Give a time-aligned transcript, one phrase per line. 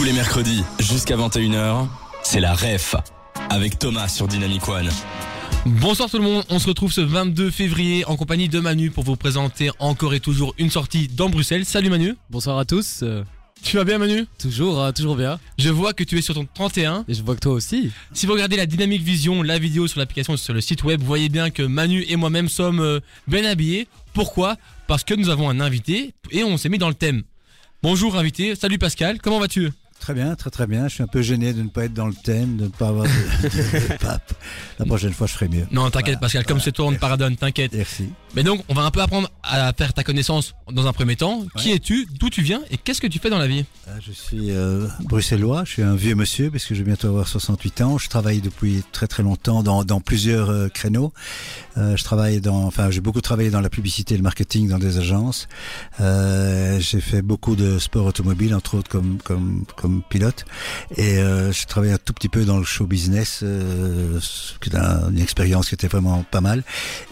[0.00, 1.86] Tous les mercredis, jusqu'à 21h,
[2.22, 2.96] c'est la REF
[3.50, 4.88] avec Thomas sur Dynamic One.
[5.66, 9.04] Bonsoir tout le monde, on se retrouve ce 22 février en compagnie de Manu pour
[9.04, 11.66] vous présenter encore et toujours une sortie dans Bruxelles.
[11.66, 12.14] Salut Manu.
[12.30, 13.00] Bonsoir à tous.
[13.02, 13.24] euh,
[13.62, 14.24] Tu vas bien Manu?
[14.38, 15.38] toujours, euh, toujours bien.
[15.58, 17.04] Je vois que tu es sur ton 31.
[17.06, 17.90] Et je vois que toi aussi.
[18.14, 21.06] Si vous regardez la Dynamic Vision, la vidéo sur l'application sur le site web, vous
[21.06, 23.86] voyez bien que Manu et moi-même sommes euh, bien habillés.
[24.14, 24.56] Pourquoi?
[24.86, 27.22] Parce que nous avons un invité et on s'est mis dans le thème.
[27.82, 29.68] Bonjour invité, salut Pascal, comment vas-tu?
[30.00, 30.88] Très bien, très très bien.
[30.88, 32.88] Je suis un peu gêné de ne pas être dans le thème, de ne pas
[32.88, 34.32] avoir de, de- de pape.
[34.78, 35.66] La prochaine fois, je ferai mieux.
[35.70, 37.72] Non, t'inquiète Pascal, comme c'est toi on te pardonne, t'inquiète.
[37.74, 38.08] Merci.
[38.34, 41.44] Mais donc, on va un peu apprendre à faire ta connaissance dans un premier temps.
[41.58, 43.64] Qui es-tu D'où tu viens Et qu'est-ce que tu fais dans la vie?
[43.88, 47.08] Euh, Je suis euh, bruxellois, je suis un vieux monsieur parce que je vais bientôt
[47.08, 47.98] avoir 68 ans.
[47.98, 51.12] Je travaille depuis très très longtemps dans, dans plusieurs euh, créneaux.
[51.76, 54.78] Euh, je travaille dans, enfin, j'ai beaucoup travaillé dans la publicité et le marketing dans
[54.78, 55.46] des agences.
[55.98, 60.44] J'ai fait beaucoup de sport automobile, entre autres comme comme comme pilote.
[60.96, 64.18] Et euh, j'ai travaillé un tout petit peu dans le show business, euh,
[65.10, 66.62] une expérience qui était vraiment pas mal.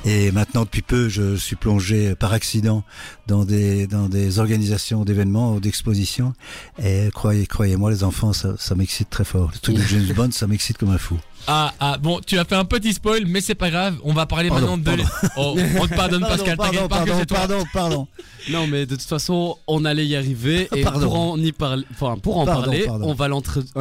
[0.05, 2.85] Et maintenant, depuis peu, je suis plongé par accident
[3.27, 6.35] dans des dans des organisations d'événements ou d'expositions.
[6.83, 9.51] Et croyez croyez-moi, les enfants, ça, ça m'excite très fort.
[9.53, 11.19] Le truc de James Bond, ça m'excite comme un fou.
[11.47, 13.97] Ah, ah, bon, tu as fait un petit spoil, mais c'est pas grave.
[14.05, 15.03] On va parler Pardon, maintenant de.
[15.39, 16.57] Oh, on te pardonne, Pascal.
[16.57, 17.39] pardon, T'inquiète pas pardon, c'est toi.
[17.39, 18.09] pardon, pardon.
[18.51, 20.69] Non, mais de toute façon, on allait y arriver.
[20.75, 21.01] Et Pardon.
[21.07, 23.09] pour en, y parler, enfin, pour en Pardon, parler, pardon.
[23.09, 23.29] on va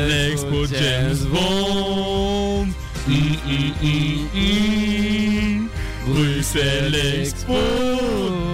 [0.08, 2.68] L'expo James Bond.
[3.08, 5.68] Hum, hum, hum.
[6.06, 7.54] Bruxelles Expo.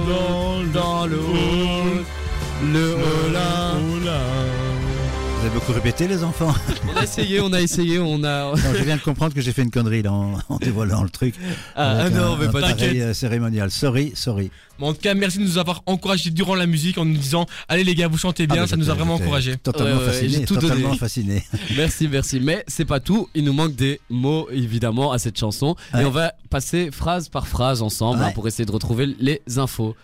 [0.09, 2.05] Dans, dans le hall.
[2.73, 3.68] Le hall 1 Vous
[5.49, 6.55] avez beaucoup répété, les enfants.
[6.93, 8.53] On a essayé, on a essayé, on a.
[8.53, 11.09] Non, je viens de comprendre que j'ai fait une connerie là, en, en dévoilant le
[11.11, 11.35] truc.
[11.77, 12.95] Ah, Avec non, un- mais pas t'inquiète.
[12.97, 13.71] euh, cérémonial.
[13.71, 14.51] Sorry, sorry.
[14.81, 17.83] En tout cas merci de nous avoir encouragés durant la musique en nous disant Allez
[17.83, 20.45] les gars vous chantez bien Ah, ça nous a vraiment encouragés Totalement Ouais, fasciné.
[20.45, 20.99] tout totalement donné.
[20.99, 21.43] fasciné.
[21.77, 22.39] Merci, merci.
[22.41, 23.29] Mais c'est pas tout.
[23.35, 25.75] Il nous manque des mots, évidemment, à cette chanson.
[25.95, 26.03] Ouais.
[26.03, 28.27] Et on va passer phrase par phrase ensemble Ouais.
[28.27, 29.97] hein, pour essayer de retrouver les infos.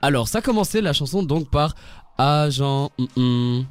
[0.00, 1.74] Alors, ça commençait la chanson donc par
[2.18, 2.90] agent.
[2.98, 3.64] hum, hum.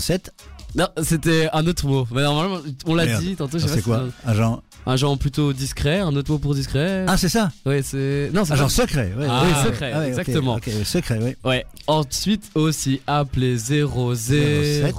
[0.00, 0.32] 007.
[0.76, 2.06] Non, c'était un autre mot.
[2.12, 3.58] Mais normalement, on l'a dit tantôt.
[3.58, 4.62] C'est quoi si Agent.
[4.86, 7.04] un agent plutôt discret, un autre mot pour discret.
[7.08, 8.30] Ah, c'est ça ouais, c'est.
[8.34, 9.12] Non, c'est Agent pas- secret.
[9.18, 9.26] ouais.
[9.28, 9.64] Ah, oui, ouais.
[9.72, 10.54] secret, Ah, ouais, exactement.
[10.56, 11.34] Ok, secret, oui.
[11.44, 11.64] Ouais.
[11.86, 14.94] Ensuite aussi appelé 007.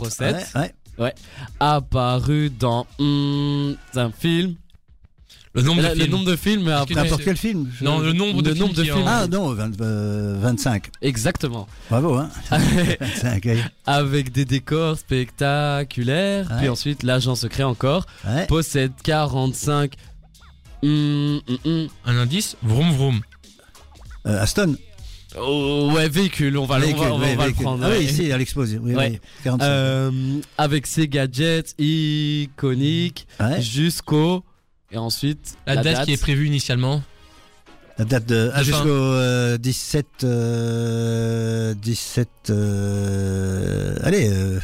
[0.55, 1.13] Ouais, ouais.
[1.59, 4.55] Apparu dans hum, un film.
[5.57, 6.95] Le nombre de le films nombre de films, après.
[6.95, 7.69] N'importe quel film.
[7.77, 9.01] je- Non le nombre de Le films, nombre de qui films.
[9.03, 10.85] en- Ah non, 20, euh, 25.
[11.01, 11.67] Exactement.
[11.89, 12.29] Bravo, hein
[12.99, 13.57] 25, oui.
[13.85, 16.47] Avec des décors spectaculaires.
[16.51, 16.57] Ouais.
[16.59, 18.45] Puis ensuite, l'agent secret encore Ouais.
[18.47, 19.93] possède 45.
[20.83, 21.87] hum, hum, hum.
[22.05, 23.21] Un indice Vroom vroom
[24.27, 24.75] Euh, Aston.
[25.39, 27.53] Oh, ouais, véhicule, on va, le- on va, Véhicule, on va- oui, on va le
[27.53, 27.83] prendre.
[27.85, 28.81] Ah oui, ici, à l'exposition.
[28.83, 29.09] Oui, Ouais.
[29.13, 29.19] oui.
[29.43, 29.65] 45.
[29.67, 30.11] Euh,
[30.57, 33.61] avec ses gadgets iconiques Ouais.
[33.61, 34.43] jusqu'au.
[34.91, 37.01] Et ensuite, La, date, qui est prévue initialement
[37.99, 44.59] La date de ah, De jusqu'au euh, 17 euh, 17 euh, allez euh,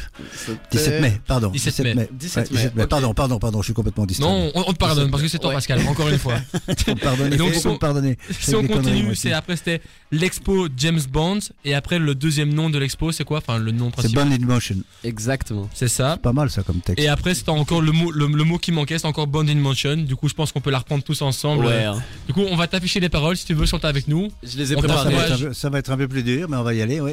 [0.70, 2.08] 17 mai pardon 17 mai.
[2.12, 2.88] 17 Ouais, mai, ok.
[2.88, 5.38] pardon pardon pardon je suis complètement distrait Non, on, on te pardonne parce que c'est
[5.38, 5.54] toi, Ouais.
[5.56, 5.80] Pascal.
[5.88, 6.34] Encore une fois.
[6.68, 9.80] Et donc, on- pardonner si on continue, c'est après c'était
[10.10, 13.38] l'expo James Bond et après le deuxième nom de l'expo, c'est quoi?
[13.38, 14.28] Enfin, le nom c'est principal.
[14.28, 15.68] Bond in Motion Exactement.
[15.74, 16.16] C'est ça.
[16.22, 18.70] pas mal ça comme texte Et après, c'était encore le mot, le, le mot qui
[18.72, 19.96] manquait, c'est encore Bond in Motion.
[19.96, 21.66] Du coup, je pense qu'on peut la reprendre tous ensemble.
[21.66, 21.84] Ouais.
[21.84, 22.00] hein.
[22.26, 24.28] Du coup, on va t'afficher les paroles si tu veux chanter avec nous.
[24.42, 25.24] Je les ai On ça, t'a- va préparés.
[25.26, 27.00] être un peu, ça va être un peu plus dur mais on va y aller
[27.00, 27.12] oui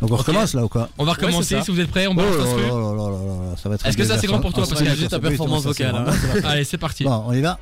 [0.00, 0.20] donc on Ok.
[0.20, 1.62] recommence là ou quoi On va Ouais, recommencer ça.
[1.62, 2.06] si vous êtes prêts.
[2.06, 3.10] On oh balance là là
[3.50, 5.10] là, ça va être Est-ce que ça, c'est grand pour toi, Ah, Pascal ça, Juste
[5.10, 6.48] ça, ta performance vocale, va.
[6.50, 7.04] Allez, c'est parti.
[7.04, 7.58] bon on y va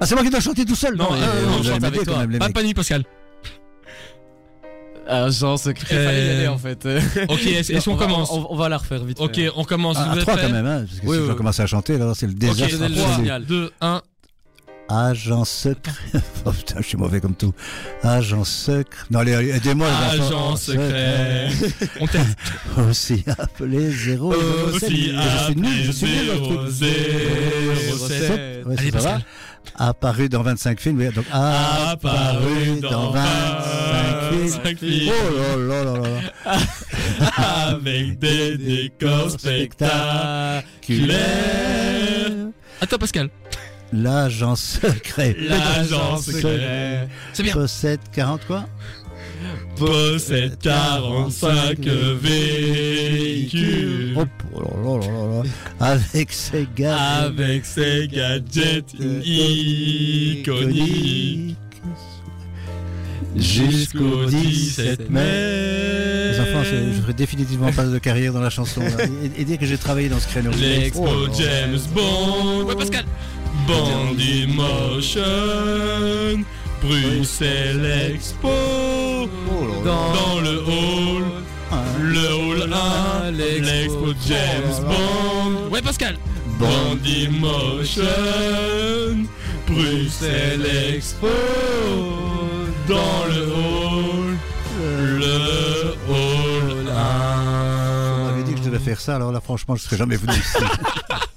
[0.00, 1.84] ah c'est moi qui dois chanter tout seul Non, Ah, euh, vous on allez chante
[1.84, 2.18] avec quand toi.
[2.20, 3.04] même, les Pas de panique, Pascal.
[5.06, 5.94] Agent secret.
[5.96, 6.88] Euh, Fallait y aller en fait.
[7.28, 9.20] Ok, est-ce qu'on va- commence on, on va la refaire vite.
[9.20, 9.96] Ok, on commence.
[10.00, 11.28] Ah, à êtes trois prêts quand même, hein, parce que Oui, si je oui, dois
[11.34, 11.36] oui.
[11.36, 12.64] commencer à chanter, là, c'est le Ok, désastre.
[12.82, 12.94] absolu.
[13.16, 13.44] signal.
[13.44, 14.02] 2, 1.
[14.88, 15.92] Agent secret.
[16.44, 17.52] oh putain, je suis mauvais comme tout.
[18.02, 18.84] Agent secret.
[19.10, 19.88] Non, allez, aidez-moi.
[19.88, 21.48] Agent secret.
[22.00, 22.26] On t'aide.
[22.90, 24.34] Aussi appelé 0.
[24.74, 26.70] Aussi Je suis nul, je suis nul dans le truc.
[28.08, 28.66] 07.
[28.66, 29.18] Ouais, Allez, ça va.
[29.76, 30.98] Apparu dans 25 films.
[30.98, 34.78] oui, Donc, apparu dans 25 films.
[34.78, 35.12] films.
[35.34, 36.08] Oh là là là
[36.46, 36.58] là.
[37.68, 41.22] Avec des décors spectaculaires.
[42.88, 43.30] Toi, Pascal.
[43.92, 45.36] L'agent secret.
[45.38, 47.08] L'agent secret.
[47.32, 47.52] C'est bien.
[47.52, 48.66] Possède 40 quoi?
[49.76, 51.78] Possède 45
[52.20, 54.16] véhicules.
[54.16, 54.24] Oh
[54.60, 55.50] là là là là là.
[55.80, 56.96] Avec ses gars.
[56.96, 58.94] Avec ses gadgets
[60.24, 61.56] iconiques.
[63.36, 66.30] Jusqu'au 17 mai.
[66.32, 68.80] Les enfants, je, ferai définitivement pas de carrière dans la chanson.
[68.80, 68.88] là.
[69.36, 70.50] Et, et dire que j'ai travaillé dans ce créneau.
[70.52, 71.26] L'expo Oh.
[71.36, 72.64] James Bond.
[72.66, 73.04] Ouais, Pascal.
[73.66, 75.22] Bond Emotion.
[76.82, 78.48] Bruxelles Expo.
[79.84, 81.24] Dans le hall.
[82.00, 82.72] Le hall
[83.24, 83.30] 1.
[83.30, 85.70] L'expo James Bond.
[85.70, 86.16] Ouais, Pascal.
[86.58, 88.04] Bond Emotion.
[89.66, 91.28] Bruxelles Expo.
[92.88, 94.36] Dans le hall.
[95.18, 98.20] Le hall 1.
[98.20, 100.34] On m'avait dit que je devais faire ça, alors là, franchement, je serais jamais venu
[100.34, 100.58] ici.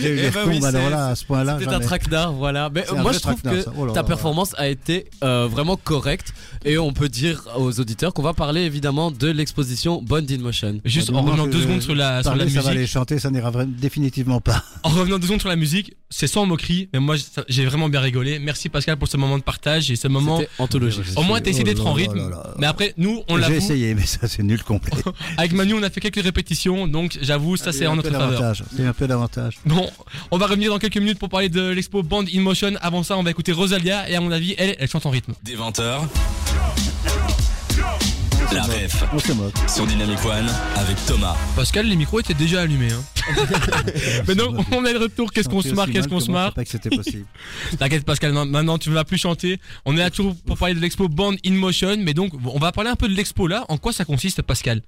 [0.00, 1.84] J'ai Eh ben oui, c'est- là, à ce point-là, C'était un jamais.
[1.84, 2.70] traquenard, voilà.
[2.74, 3.72] Mais C'est un moi vrai je trouve traquenard, que ça.
[3.76, 4.04] Oh là ta là.
[4.06, 6.32] performance a été euh, vraiment correcte
[6.64, 10.80] et on peut dire aux auditeurs qu'on va parler évidemment de l'exposition Bond in Motion.
[10.84, 12.80] Juste Du en moment revenant deux secondes sur la, sur la Parler, ça va aller
[12.80, 12.92] musique.
[12.92, 14.62] chanter, ça n'ira vra- définitivement pas.
[14.84, 17.88] En revenant deux secondes sur la musique, c'est sans moquerie, mais moi ça- j'ai vraiment
[17.88, 18.38] bien rigolé.
[18.38, 20.38] Merci Pascal pour ce moment de partage et ce moment.
[20.38, 21.04] C'était anthologique.
[21.16, 22.18] Au moins t'as essayé Oh d'être là en là rythme.
[22.18, 22.54] là là.
[22.58, 23.54] Mais après, nous, on J'ai l'avoue.
[23.54, 24.92] essayé, mais ça, c'est nul complet.
[25.36, 28.54] Avec Manu, on a fait quelques répétitions, donc j'avoue, ça c'est en notre faveur.
[28.76, 29.06] C'est un peu
[29.66, 29.88] Bon,
[30.30, 32.72] on va revenir dans quelques minutes pour parler de l'expo Band in Motion.
[32.80, 35.34] Avant ça, on va écouter Rosalia et à mon avis, elle, elle chante en rythme.
[35.42, 36.00] Des 20h.
[38.52, 39.54] La ref On se moque.
[39.66, 40.46] sur Dynamic One
[40.76, 41.34] avec Thomas.
[41.56, 42.92] Pascal, les micros étaient déjà allumés.
[42.92, 43.02] Hein.
[44.28, 45.32] Mais donc, on est de retour.
[45.32, 47.24] Qu'est-ce qu'on se marre Qu'est-ce qu'on se marre pas que c'était possible.
[47.78, 49.58] T'inquiète Pascal, non, maintenant tu ne vas plus chanter.
[49.86, 52.72] On est là toujours pour parler de l'expo Band in Motion, mais donc on va
[52.72, 53.64] parler un peu de l'expo là.
[53.68, 54.82] En quoi ça consiste Pascal?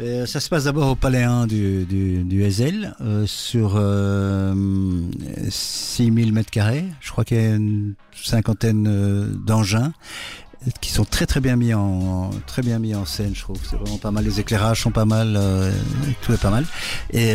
[0.00, 4.54] Euh, ça se passe d'abord au Palais 1 du, du, du Ezel, euh, sur euh,
[5.48, 6.84] 6000 mètres carrés.
[7.00, 9.92] Je crois qu'il y a une cinquantaine euh, d'engins
[10.66, 13.58] euh, qui sont très très bien mis en très bien mis en scène je trouve.
[13.68, 14.24] C'est vraiment pas mal.
[14.24, 15.38] Les éclairages sont pas mal
[16.22, 16.64] tout est pas mal.
[17.12, 17.34] Et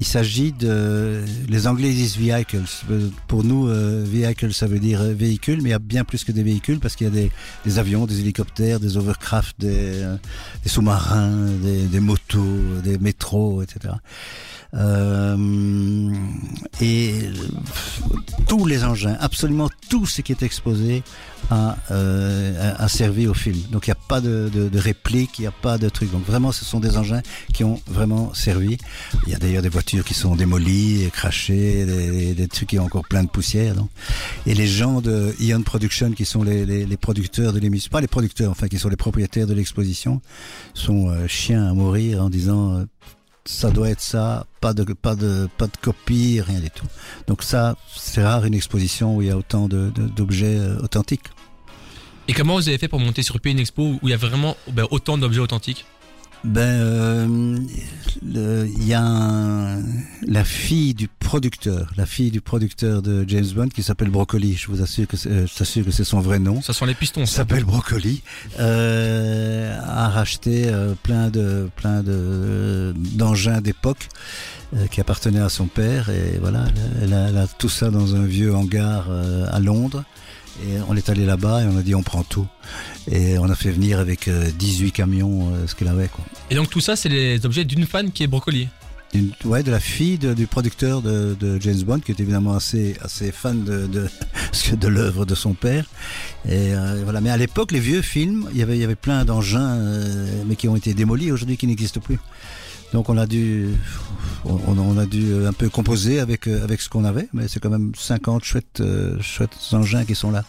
[0.00, 2.62] il s'agit de les anglais disent vehicles.
[3.28, 6.24] Pour nous euh, vehicle ça veut dire euh, véhicule mais il y a bien plus
[6.24, 7.28] que des véhicules parce qu'il y a
[7.64, 9.68] des, avions des hélicoptères des overcraft des,
[10.02, 10.16] euh,
[10.62, 13.94] des sous-marins des, motos des métros etc
[14.74, 16.10] euh,
[16.80, 17.12] et
[18.60, 21.02] tous les engins, absolument tout ce qui est exposé
[21.50, 23.56] a, euh, servi au film.
[23.70, 26.12] Donc il n'y a pas de, de, réplique, il n'y a pas de truc.
[26.12, 27.22] Donc vraiment, ce sont des engins
[27.54, 28.76] qui ont vraiment servi.
[29.26, 32.84] Il y a d'ailleurs des voitures qui sont démolies, et crachées, des, trucs qui ont
[32.84, 33.76] encore plein de poussière.
[34.44, 38.50] Et les gens de Ion Production, qui sont les producteurs de l'émission, pas les producteurs,
[38.50, 40.20] enfin qui sont les propriétaires de l'exposition,
[40.74, 42.84] sont euh, chiens à mourir en disant euh,
[43.50, 46.86] ça doit être ça, pas de pas copie, rien du tout.
[47.26, 51.26] Donc ça, c'est rare une exposition où il y a autant d'objets euh, authentiques.
[52.28, 54.16] Et comment vous avez fait pour monter sur pied une expo où il y a
[54.16, 55.84] vraiment ben, autant d'objets authentiques?
[56.42, 57.58] Ben, euh,
[58.24, 59.82] il y a un-
[60.26, 64.54] la fille du producteur, la fille du producteur de James Bond qui s'appelle Broccoli.
[64.56, 65.46] Je vous assure que c'est, euh,
[65.84, 66.62] que c'est son vrai nom.
[66.62, 67.26] Ça sent les pistons.
[67.26, 67.36] ça.
[67.38, 68.22] s'appelle Broccoli,
[68.58, 74.08] euh, a racheté euh, plein de plein de d'engins d'époque
[74.76, 76.64] euh, qui appartenaient à son père et voilà,
[77.02, 80.04] elle a, elle a tout ça dans un vieux hangar euh, à Londres
[80.68, 82.46] et on est allé là-bas et on a dit on prend tout
[83.10, 86.24] et on a fait venir avec euh, 18 camions euh, ce qu'elle avait quoi.
[86.50, 88.68] Et donc tout ça, c'est les objets d'une fan qui est Brocoli.
[89.12, 92.54] D'une- ouais, de la fille de- du producteur de, de James Bond, qui est évidemment
[92.54, 94.08] assez, assez fan de, de,
[94.76, 95.84] de l'œuvre de son père.
[96.46, 97.20] Et euh, voilà.
[97.20, 100.42] Mais à l'époque, les vieux films, il y avait, il y avait plein d'engins, euh,
[100.46, 102.18] mais qui ont été démolis aujourd'hui, qui n'existent plus.
[102.92, 103.68] Donc on a dû,
[104.44, 107.70] on, a dû un peu composer avec, euh, avec ce qu'on avait, mais c'est quand
[107.70, 110.44] même 50 chouettes, euh, chouettes engins qui sont là.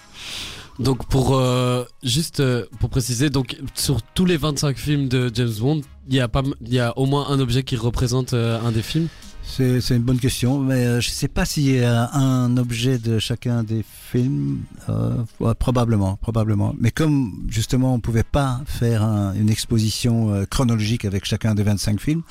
[0.80, 5.54] Donc pour euh, juste euh, pour préciser, donc sur tous les 25 films de James
[5.60, 8.60] Bond, il y a pas, il y a au moins un objet qui représente euh,
[8.60, 9.08] un des films.
[9.44, 12.98] C'est une bonne question, mais euh, je ne sais pas s'il y a un objet
[13.00, 14.60] de chacun des films.
[14.90, 15.16] Euh,
[15.60, 16.74] probablement, probablement.
[16.80, 21.64] Mais comme justement on pouvait pas faire un- une exposition euh, chronologique avec chacun des
[21.64, 22.22] 25 films,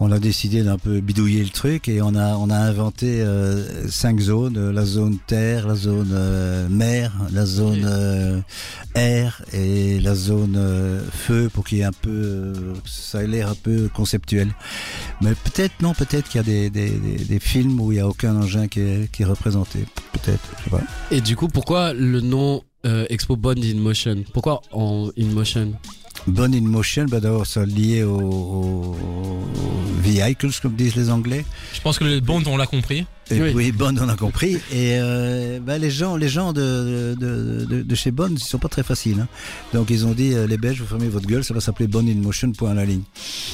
[0.00, 3.88] on a décidé d'un peu bidouiller le truc et on a on a inventé euh,
[3.88, 8.42] cinq zones la zone terre, la zone euh, mer, la zone
[8.94, 10.58] air et la zone
[11.10, 12.52] feu pour qu'il y ait un peu
[12.84, 14.48] ça ait l'air un peu conceptuel.
[15.20, 18.08] Mais peut-être non, peut-être qu'il y a des, des, des, films où il y a
[18.08, 19.84] aucun engin qui est, qui est représenté.
[20.12, 20.42] Peut-être.
[21.10, 24.24] Et du coup, pourquoi le nom euh, Expo Bond in Motion?
[24.32, 25.74] Pourquoi en in motion?
[26.26, 31.44] Bond in motion, bah d'abord ça lié aux, aux, aux vehicles comme disent les Anglais.
[31.74, 33.06] Je pense que le Bond, on l'a compris.
[33.30, 33.52] Et Oui.
[33.54, 33.72] oui.
[33.72, 34.54] Bond, on a compris.
[34.70, 38.58] Et euh, bah, les gens, les gens de, de, de, de chez Bond, ils sont
[38.58, 39.20] pas très faciles.
[39.20, 39.28] Hein.
[39.72, 42.06] Donc ils ont dit, euh, les Belges, vous fermez votre gueule, ça va s'appeler Bond
[42.06, 42.52] in motion.
[42.52, 43.02] Point à la ligne.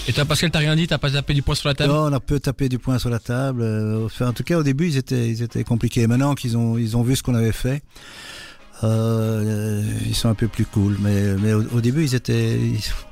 [0.08, 1.92] Et toi, Pascal, t'as rien dit, t'as pas tapé du poing sur la table?
[1.92, 3.62] Non, on a peu tapé du poing sur la table.
[3.62, 6.06] euh, enfin, en tout cas, au début, ils étaient, ils étaient compliqués.
[6.06, 7.82] Maintenant qu'ils ont, ils ont vu ce qu'on avait fait,
[8.82, 10.96] euh, ils sont un peu plus cool.
[11.00, 12.58] Mais, mais au, début, ils étaient,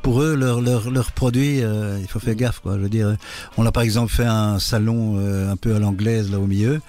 [0.02, 2.76] pour eux, leur, leur, leur produit, euh, il faut faire gaffe, quoi.
[2.76, 3.16] Je veux dire,
[3.56, 6.80] on a par exemple fait un salon euh, un peu à l'anglaise là au milieu.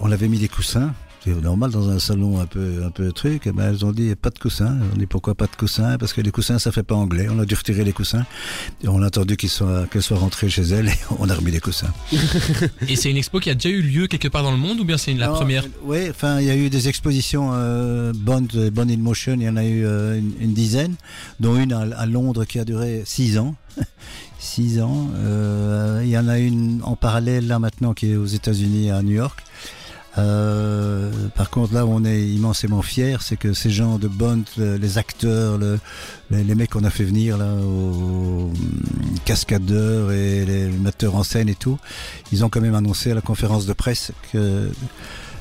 [0.00, 0.92] On avait mis des coussins.
[1.24, 3.48] C'est normal dans un salon un peu un peu truc.
[3.54, 4.76] Ben, elles ont dit pas de coussins.
[4.92, 5.96] On dit pourquoi pas de coussins?
[5.96, 7.28] Parce que les coussins ça fait pas anglais.
[7.30, 8.26] On a dû retirer les coussins.
[8.82, 11.52] Et on a attendu qu'ils soient qu'elles soient rentrées chez elles et on a remis
[11.52, 11.92] les coussins.
[12.88, 14.84] Et c'est une expo qui a déjà eu lieu quelque part dans le monde ou
[14.84, 15.64] bien c'est la Non, première?
[15.84, 19.48] Oui, enfin, il y a eu des expositions euh, Bond, Bond in Motion, il y
[19.48, 20.96] en a eu euh, une, une dizaine,
[21.38, 23.54] dont une à, à Londres qui a duré six ans.
[24.40, 25.08] six ans.
[25.16, 29.02] Euh, il y en a une en parallèle là maintenant qui est aux États-Unis à
[29.02, 29.40] New York.
[30.18, 34.76] Euh, par contre, là on est immensément fiers, c'est que ces gens de Bond, le-
[34.76, 35.78] les acteurs, le-
[36.30, 38.52] les, mecs qu'on a fait venir là, aux, aux
[39.24, 41.78] cascadeurs et les metteurs en scène et tout,
[42.30, 44.70] ils ont quand même annoncé à la conférence de presse que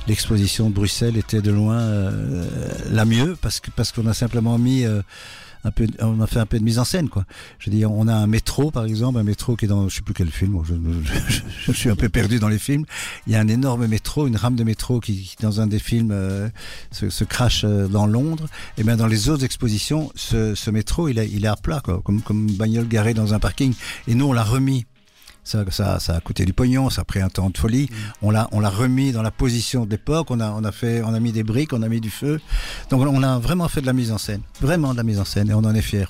[0.08, 2.46] l'exposition de Bruxelles était de loin euh,
[2.92, 5.02] la mieux parce que parce qu'on a simplement mis euh,
[5.64, 7.26] un peu on a fait un peu de mise en scène quoi.
[7.60, 9.96] Je veux dire on a un métro par exemple, un métro qui est dans je
[9.96, 10.74] sais plus quel film, je,
[11.68, 12.86] je- suis un peu perdu dans les films.
[13.28, 15.80] Il y a un énorme métro, une rame de métro qui, qui, dans un des
[15.80, 16.50] films euh,
[16.92, 18.48] se, se crache euh, dans Londres.
[18.78, 21.82] Et bien dans les autres expositions, ce, ce métro il est il est à plat
[21.84, 23.74] quoi, comme comme une bagnole garée dans un parking.
[24.08, 24.86] Et nous on l'a remis.
[25.44, 27.90] Ça, ça, ça a coûté du pognon, ça a pris un temps de folie.
[28.22, 30.28] On l'a, on l'a remis dans la position de l'époque.
[30.30, 32.40] On a, on a fait, on a mis des briques, on a mis du feu.
[32.90, 35.26] Donc on a vraiment fait de la mise en scène, vraiment de la mise en
[35.26, 36.06] scène, et on en est fiers.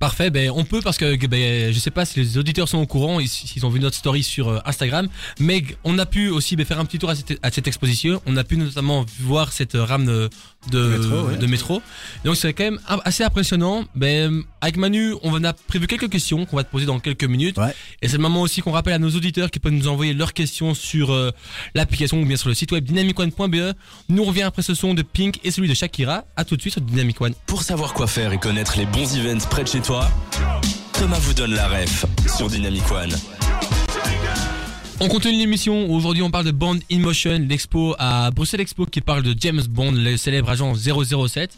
[0.00, 2.86] Parfait, ben on peut parce que ben, je sais pas si les auditeurs sont au
[2.86, 6.56] courant, ils, ils ont vu notre story sur euh, Instagram, mais on a pu aussi
[6.56, 8.22] ben, faire un petit tour à cette, à cette exposition.
[8.24, 10.30] On a pu notamment voir cette euh, rame de,
[10.68, 11.36] de, métro, ouais.
[11.36, 11.82] de métro.
[12.24, 13.84] Donc c'est quand même assez impressionnant.
[13.94, 17.56] Ben, avec Manu, on a prévu quelques questions qu'on va te poser dans quelques minutes.
[17.56, 17.74] Ouais.
[18.02, 20.34] Et c'est le moment aussi qu'on rappelle à nos auditeurs qui peuvent nous envoyer leurs
[20.34, 21.30] questions sur euh,
[21.74, 23.74] l'application ou bien sur le site web dynamicone.be.
[24.08, 26.24] Nous on revient après ce son de Pink et celui de Shakira.
[26.36, 27.34] À tout de suite sur Dynamic One.
[27.46, 30.10] Pour savoir quoi faire et connaître les bons events près de chez toi,
[30.92, 32.04] Thomas vous donne la ref
[32.36, 33.39] sur Dynamic One.
[35.02, 35.90] On continue l'émission.
[35.90, 39.62] Aujourd'hui, on parle de Bond in Motion, l'expo à Bruxelles Expo qui parle de James
[39.68, 41.56] Bond, le célèbre agent 007.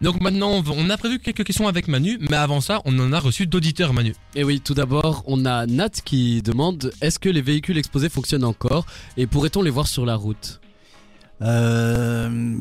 [0.00, 3.18] Donc maintenant, on a prévu quelques questions avec Manu, mais avant ça, on en a
[3.18, 4.14] reçu d'auditeurs, Manu.
[4.36, 8.44] Et oui, tout d'abord, on a Nat qui demande est-ce que les véhicules exposés fonctionnent
[8.44, 8.86] encore
[9.16, 10.60] et pourrait-on les voir sur la route?
[11.42, 12.54] Euh,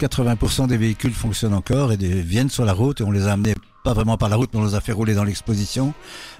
[0.00, 3.32] 80% des véhicules fonctionnent encore et des- viennent sur la route et on les a
[3.32, 5.92] amenés pas vraiment par la route, mais on les a fait rouler dans l'exposition.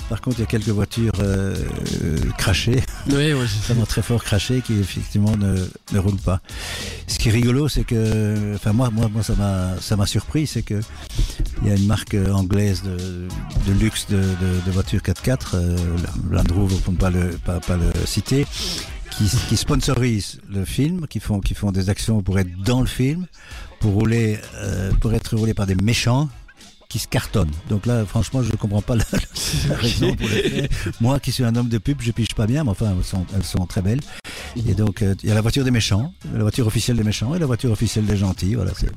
[0.09, 1.55] Par contre, il y a quelques voitures euh,
[2.03, 3.73] euh, crachées, Oui, sais.
[3.73, 6.41] vraiment très fort crachées, qui effectivement ne, ne roulent pas.
[7.07, 10.47] Ce qui est rigolo, c'est que, enfin moi, moi, moi, ça m'a, ça m'a surpris,
[10.47, 10.81] c'est que
[11.63, 15.77] il y a une marque anglaise de, de luxe de, de, de voitures 4x4, euh,
[16.31, 18.47] Land Rover pour ne pas le, pas, pas le citer,
[19.11, 22.87] qui, qui sponsorise le film, qui font, qui font des actions pour être dans le
[22.87, 23.27] film,
[23.81, 26.31] pour rouler, euh, pour être roulé par des méchants
[26.95, 27.51] qui se cartonnent.
[27.69, 29.05] Donc là, franchement, je ne comprends pas la,
[29.69, 30.69] la raison pour le faire.
[31.01, 33.27] Moi, qui suis un homme de pub, je pige pas bien, mais enfin, elles sont,
[33.35, 33.99] elles sont très belles.
[34.55, 37.35] Et donc, euh, il y a la voiture des méchants, la voiture officielle des méchants
[37.35, 38.55] et la voiture officielle des gentils.
[38.55, 38.93] Voilà, c'est,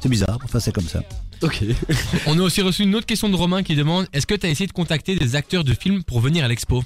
[0.00, 0.38] c'est bizarre.
[0.42, 1.02] Enfin, c'est comme ça.
[1.42, 1.62] Ok.
[2.26, 4.48] On a aussi reçu une autre question de Romain qui demande Est-ce que tu as
[4.48, 6.82] essayé de contacter des acteurs de films pour venir à l'expo?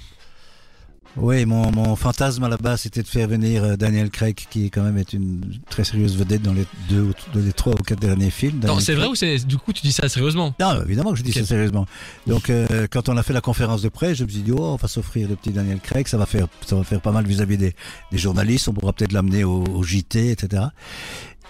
[1.16, 4.70] Oui, mon, mon fantasme à la base, c'était de faire venir euh, Daniel Craig, qui
[4.70, 7.82] quand même est une très sérieuse vedette dans les deux, ou dans les trois ou
[7.82, 8.56] quatre derniers films.
[8.56, 10.54] Non, Daniel c'est vrai ou c'est du coup tu dis ça sérieusement?
[10.61, 11.87] Non, évidemment que je dis ça sérieusement.
[12.26, 14.61] Donc, euh, quand on a fait la conférence de presse, je me suis dit, oh,
[14.61, 17.26] on va s'offrir le petit Daniel Craig, ça va faire, ça va faire pas mal
[17.26, 17.75] vis-à-vis des,
[18.12, 20.64] des journalistes, on pourra peut-être l'amener au, au JT, etc.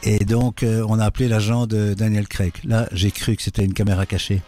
[0.02, 2.52] Et donc, euh, on a appelé l'agent de Daniel Craig.
[2.64, 4.42] Là, j'ai cru que c'était une caméra cachée.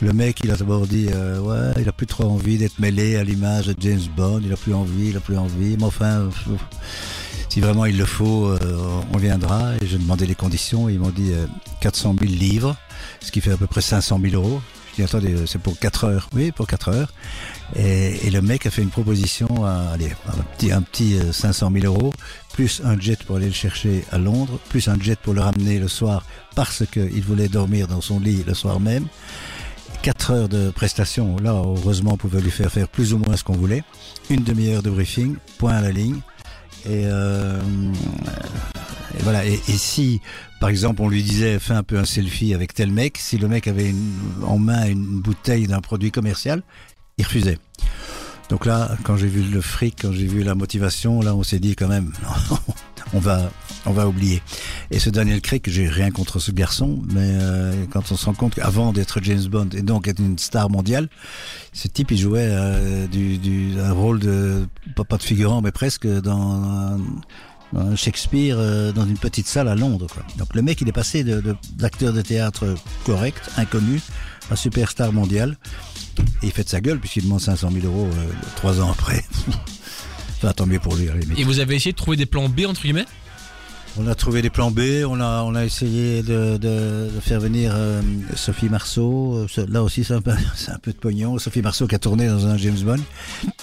[0.00, 3.16] Le mec, il a d'abord dit, euh, ouais, il a plus trop envie d'être mêlé
[3.16, 5.76] à l'image de James Bond, il a plus envie, il a plus envie.
[5.76, 6.30] Mais enfin,
[7.54, 9.74] si vraiment il le faut, euh, on viendra.
[9.80, 10.88] Et j'ai demandé les conditions.
[10.88, 11.46] Ils m'ont dit euh,
[11.82, 12.76] 400 000 livres,
[13.20, 14.60] ce qui fait à peu près 500 000 euros.
[14.90, 16.28] Je dis, attendez, c'est pour 4 heures.
[16.34, 17.12] Oui, pour 4 heures.
[17.76, 21.32] Et, et le mec a fait une proposition à, allez, un petit, un petit euh,
[21.32, 22.12] 500 000 euros,
[22.52, 25.78] plus un jet pour aller le chercher à Londres, plus un jet pour le ramener
[25.80, 29.06] le soir parce qu'il voulait dormir dans son lit le soir même.
[30.02, 33.42] 4 heures de prestation, là, heureusement, on pouvait lui faire faire plus ou moins ce
[33.42, 33.82] qu'on voulait.
[34.30, 36.20] Une demi-heure de briefing, point à la ligne.
[36.86, 37.58] Et, euh,
[39.20, 39.46] voilà.
[39.46, 40.20] Et, et si,
[40.60, 43.48] par exemple, on lui disait, fais un peu un selfie avec tel mec, si le
[43.48, 44.12] mec avait une-
[44.46, 46.62] en main une bouteille d'un produit commercial,
[47.18, 47.58] il refusait.
[48.50, 51.58] Donc là, quand j'ai vu le fric, quand j'ai vu la motivation, là, on s'est
[51.58, 52.12] dit quand même,
[53.14, 53.50] on va,
[53.86, 54.42] on va oublier.
[54.90, 58.34] Et ce Daniel Craig, j'ai rien contre ce garçon, mais euh, quand on se rend
[58.34, 61.08] compte qu'avant d'être James Bond et donc être une star mondiale,
[61.72, 66.06] ce type, il jouait euh, du, du, un rôle de, pas, de figurant, mais presque
[66.06, 66.98] dans
[67.72, 70.06] dans Shakespeare, euh, dans une petite salle à Londres.
[70.12, 70.22] Quoi.
[70.38, 72.72] Donc le mec, il est passé de- de- d'acteur de, théâtre
[73.04, 74.00] correct, inconnu,
[74.50, 75.56] à superstar mondial.
[76.42, 79.24] Et il fait de sa gueule puisqu'il demande 500 000 euros euh, trois ans après.
[80.36, 81.08] enfin, tant mieux pour lui.
[81.36, 83.06] Et vous avez essayé de trouver des plans B entre guillemets?
[83.96, 87.70] On a trouvé des plans B, on a, on a essayé de, de, faire venir
[87.76, 88.02] euh,
[88.34, 89.46] Sophie Marceau.
[89.56, 90.32] Euh, Là aussi, c'est un, peu,
[90.68, 91.38] un peu de pognon.
[91.38, 92.98] Sophie Marceau qui a tourné dans un James Bond.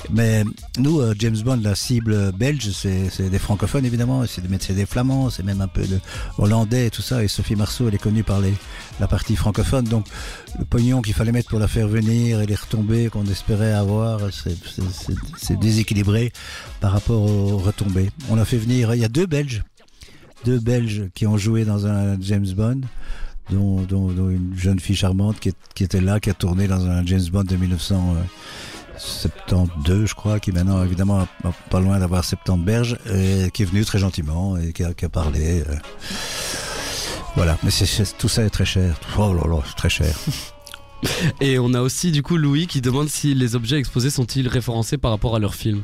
[0.10, 0.46] Mais
[0.78, 5.30] nous, euh, James Bond, la cible belge, c'est des francophones évidemment, c'est des, des flamands,
[5.30, 6.00] c'est même un peu de
[6.38, 7.22] hollandais et tout ça.
[7.22, 8.54] Et Sophie Marceau, elle est connue par les,
[9.02, 9.84] la partie francophone.
[9.84, 10.06] Donc,
[10.58, 14.22] le pognon qu'il fallait mettre pour la faire venir et les retombées qu'on espérait avoir,
[14.32, 16.32] c'est déséquilibré
[16.80, 18.12] par rapport aux retombées.
[18.30, 19.64] On a fait venir, il y a deux Belges
[20.46, 22.82] deux Belges qui ont joué dans un James Bond,
[23.52, 23.86] dont,
[24.30, 27.56] une jeune fille charmante qui, était là, qui a tourné dans un James Bond de
[27.56, 31.28] 1972, je crois, qui maintenant évidemment
[31.70, 35.64] pas loin d'avoir 70 berges, et qui est venu très gentiment et qui a, parlé.
[35.68, 35.76] euh.
[37.36, 39.00] Voilà, mais c'est- tout ça est très cher.
[39.18, 40.16] Oh là là, c'est très cher.
[41.42, 45.00] Et on a aussi du coup Louis qui demande si les objets exposés sont-ils référencés
[45.00, 45.82] par rapport à leur film.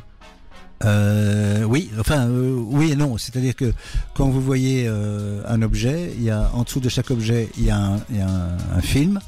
[0.84, 3.18] Euh, oui, enfin euh, oui et non.
[3.18, 3.72] C'est-à-dire que
[4.14, 7.64] quand vous voyez euh, un objet, il y a en dessous de chaque objet, il
[7.64, 9.18] y a un, il y a un, un film,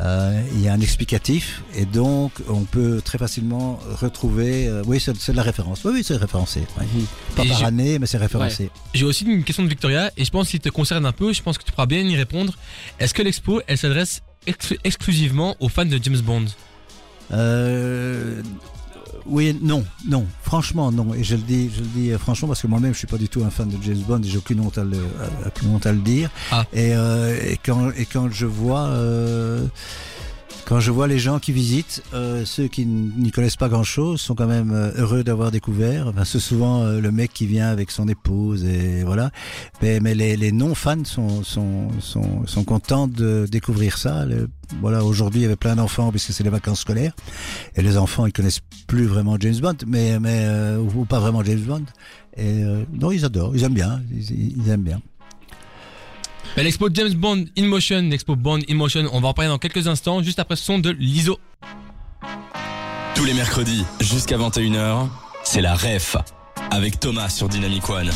[0.00, 4.66] euh, il y a un explicatif, et donc on peut très facilement retrouver.
[4.68, 5.82] euh, oui, c'est de la référence.
[5.84, 6.64] Oui, oui, c'est référencé.
[6.78, 7.06] oui.
[7.34, 8.70] Pas Et par année, mais c'est référencé.
[8.92, 11.40] J'ai aussi une question de Victoria et je pense qu'il te concerne un peu, je
[11.42, 12.52] pense que tu pourras bien y répondre.
[13.00, 16.44] Est-ce que l'expo, elle s'adresse ex- exclusivement aux fans de James Bond?
[17.32, 18.42] Euh,
[19.26, 21.14] oui, non, non, franchement non.
[21.14, 23.16] Et je le dis, je le dis euh, franchement parce que moi-même je suis pas
[23.18, 25.68] du tout un fan de James Bond et j'ai aucune honte à le, à- aucune
[25.74, 26.30] honte à le dire.
[26.50, 26.64] Ah.
[26.72, 29.66] Et, euh, et quand et quand je vois euh,
[30.66, 34.34] quand je vois les gens qui visitent, euh, ceux qui n'y connaissent pas grand-chose sont
[34.34, 36.08] quand même euh, heureux d'avoir découvert.
[36.08, 39.30] Enfin, c'est souvent euh, le mec qui vient avec son épouse et voilà.
[39.82, 44.24] Mais, mais les, les non-fans sont, sont, sont, sont contents de découvrir ça.
[44.80, 47.14] Voilà, aujourd'hui, il y avait plein d'enfants puisque c'est les vacances scolaires.
[47.76, 51.44] Et les enfants, ils connaissent plus vraiment James Bond, mais, mais euh, ou pas vraiment
[51.44, 51.84] James Bond.
[52.36, 55.00] Et euh, non, ils adorent, ils aiment bien, ils aiment bien.
[56.56, 59.58] Bah, L'expo James Bond in Motion, l'expo Bond in Motion, on va en parler dans
[59.58, 61.38] quelques instants, juste après ce son de l'ISO.
[63.16, 65.08] Tous les mercredis jusqu'à 21h,
[65.42, 66.16] c'est la REF
[66.70, 68.10] avec Thomas sur Dynamic One.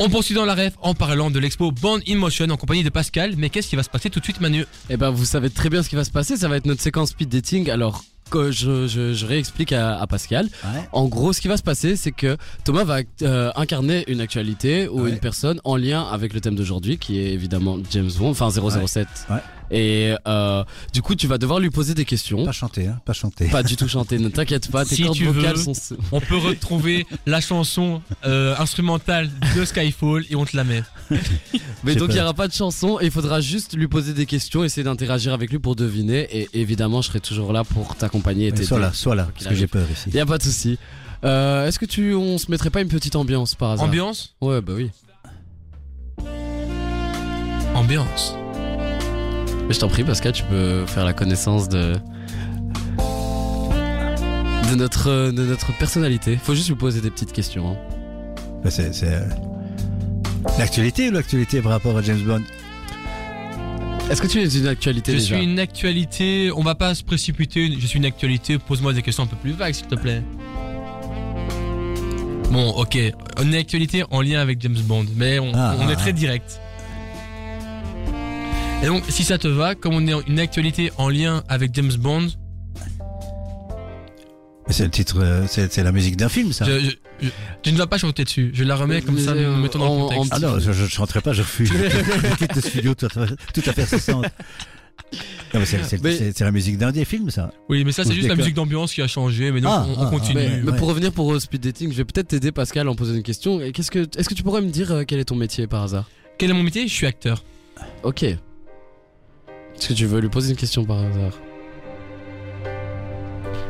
[0.00, 2.90] On poursuit dans la ref en parlant de l'expo Band in Motion en compagnie de
[2.90, 3.34] Pascal.
[3.36, 4.64] Mais qu'est-ce qui va se passer tout de suite, Manu?
[4.90, 6.36] Eh ben, vous savez très bien ce qui va se passer.
[6.36, 7.70] Ça va être notre séquence speed dating.
[7.70, 8.02] Alors,
[8.50, 10.46] je, je, je réexplique à, à Pascal.
[10.64, 10.80] Ouais.
[10.92, 14.88] En gros, ce qui va se passer, c'est que Thomas va euh, incarner une actualité
[14.88, 15.10] ou Ouais.
[15.10, 19.06] une personne en lien avec le thème d'aujourd'hui, qui est évidemment James Bond, enfin 007.
[19.30, 19.36] Ouais.
[19.72, 22.44] Et euh, du coup, tu vas devoir lui poser des questions.
[22.44, 23.46] Pas chanter, hein, pas chanter.
[23.48, 25.74] Pas du tout chanter, ne t'inquiète pas, tes Si cordes tu vocales veux.
[25.74, 25.96] sont.
[26.12, 30.82] On peut retrouver la chanson euh, instrumentale de Skyfall et on te la met.
[31.84, 34.26] Mais donc il n'y aura pas de chanson et il faudra juste lui poser des
[34.26, 36.28] questions, essayer d'interagir avec lui pour deviner.
[36.36, 38.64] Et évidemment, je serai toujours là pour t'accompagner et t'aider.
[38.66, 40.04] sois là, sois là, parce que j'ai peur ici.
[40.08, 40.78] Il y a pas de souci.
[41.24, 43.86] Euh, Est-ce que tu, on se mettrait pas une petite ambiance par hasard?
[43.86, 44.34] Ambiance?
[44.40, 44.90] Ouais, bah oui.
[47.74, 48.34] Ambiance?
[49.72, 51.94] Je t'en prie, Pascal, tu peux faire la connaissance de
[54.70, 56.36] de notre de notre personnalité.
[56.42, 57.70] Faut juste lui poser des petites questions.
[57.70, 57.76] hein.
[58.62, 59.20] Bah, c'est c'est, euh,
[60.58, 62.42] l'actualité ou l'actualité par rapport à James Bond?
[64.10, 65.36] Est-ce que tu es une actualité Je déjà?
[65.36, 69.24] suis une actualité, on va pas se précipiter, je suis une actualité, pose-moi des questions
[69.24, 70.22] un peu plus vagues s'il te plaît.
[72.50, 72.98] Bon, ok,
[73.42, 76.12] une actualité en lien avec James Bond, mais on, Ah, on ah, est très ah.
[76.12, 76.60] direct.
[78.82, 81.92] Et donc, si ça te va, comme on est une actualité en lien avec James
[81.98, 82.28] Bond,
[84.68, 86.64] Mais C'est le titre, euh, c'est la musique d'un film, ça.
[86.64, 86.90] je, je,
[87.20, 87.28] je-
[87.64, 89.84] je ne vais pas chanter dessus, je la remets comme ça, euh, nous mettons dans
[89.86, 90.32] le en- contexte.
[90.34, 91.70] Ah non, je ne chanterai pas, je refuse.
[91.72, 94.26] je quitte le studio tout à, tout à fait incessante.
[95.52, 97.52] Non, mais c'est- la musique d'un des films, ça.
[97.68, 100.00] Oui, mais ça c'est juste la musique d'ambiance qui a changé, mais donc Ah, on,
[100.00, 100.62] on ah, continue.
[100.64, 103.22] Mais, pour revenir pour euh, speed dating, je vais peut-être t'aider Pascal en posant une
[103.22, 103.60] question.
[103.60, 105.82] Et qu'est-ce que est-ce que tu pourrais me dire euh, quel est ton métier par
[105.82, 106.08] hasard?
[106.38, 106.86] Quel est mon métier?
[106.88, 107.44] Je suis acteur.
[108.04, 108.24] Ok.
[109.82, 111.32] Est-ce que tu veux lui poser une question par hasard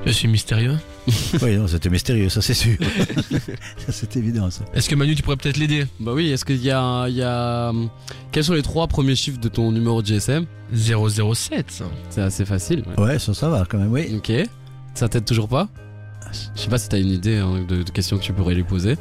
[0.04, 0.76] Je suis mystérieux.
[1.40, 2.76] Oui, non, c'était mystérieux, ça c'est sûr.
[3.88, 4.62] c'est évident, ça.
[4.74, 5.86] Est-ce que Manu, tu pourrais peut-être l'aider?
[5.98, 6.28] Bah oui.
[6.30, 7.88] Est-ce qu'il y a il y a hum,
[8.30, 10.44] quels sont les trois premiers chiffres de ton numéro de GSM
[10.74, 11.82] 007.
[12.10, 12.84] C'est assez facile.
[12.98, 13.02] ouais.
[13.04, 14.14] Ouais, ça, ça va quand même, oui.
[14.14, 14.32] Ok.
[14.92, 15.70] Ça t'aide toujours pas?
[16.54, 18.64] Je sais pas si t'as une idée hein, de, de questions que tu pourrais lui
[18.64, 18.96] poser.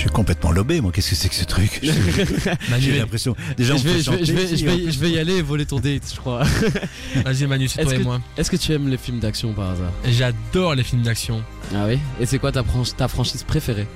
[0.00, 0.92] Je suis complètement lobé, moi.
[0.92, 1.78] Qu'est-ce que c'est que ce truc
[2.78, 3.36] J'ai l'impression.
[3.58, 4.88] Déjà, on je, peut vais, je, vais, chanter je, vais, ici, je, vais, hein.
[4.88, 6.42] je vais y aller et voler ton date, je crois.
[7.26, 8.18] vas-y Manu, c'est toi et moi.
[8.38, 9.92] Est-ce que tu aimes les films d'action par hasard?
[10.08, 11.42] J'adore les films d'action.
[11.74, 11.98] Ah oui?
[12.18, 12.64] Et c'est quoi ta,
[12.96, 13.86] ta franchise préférée?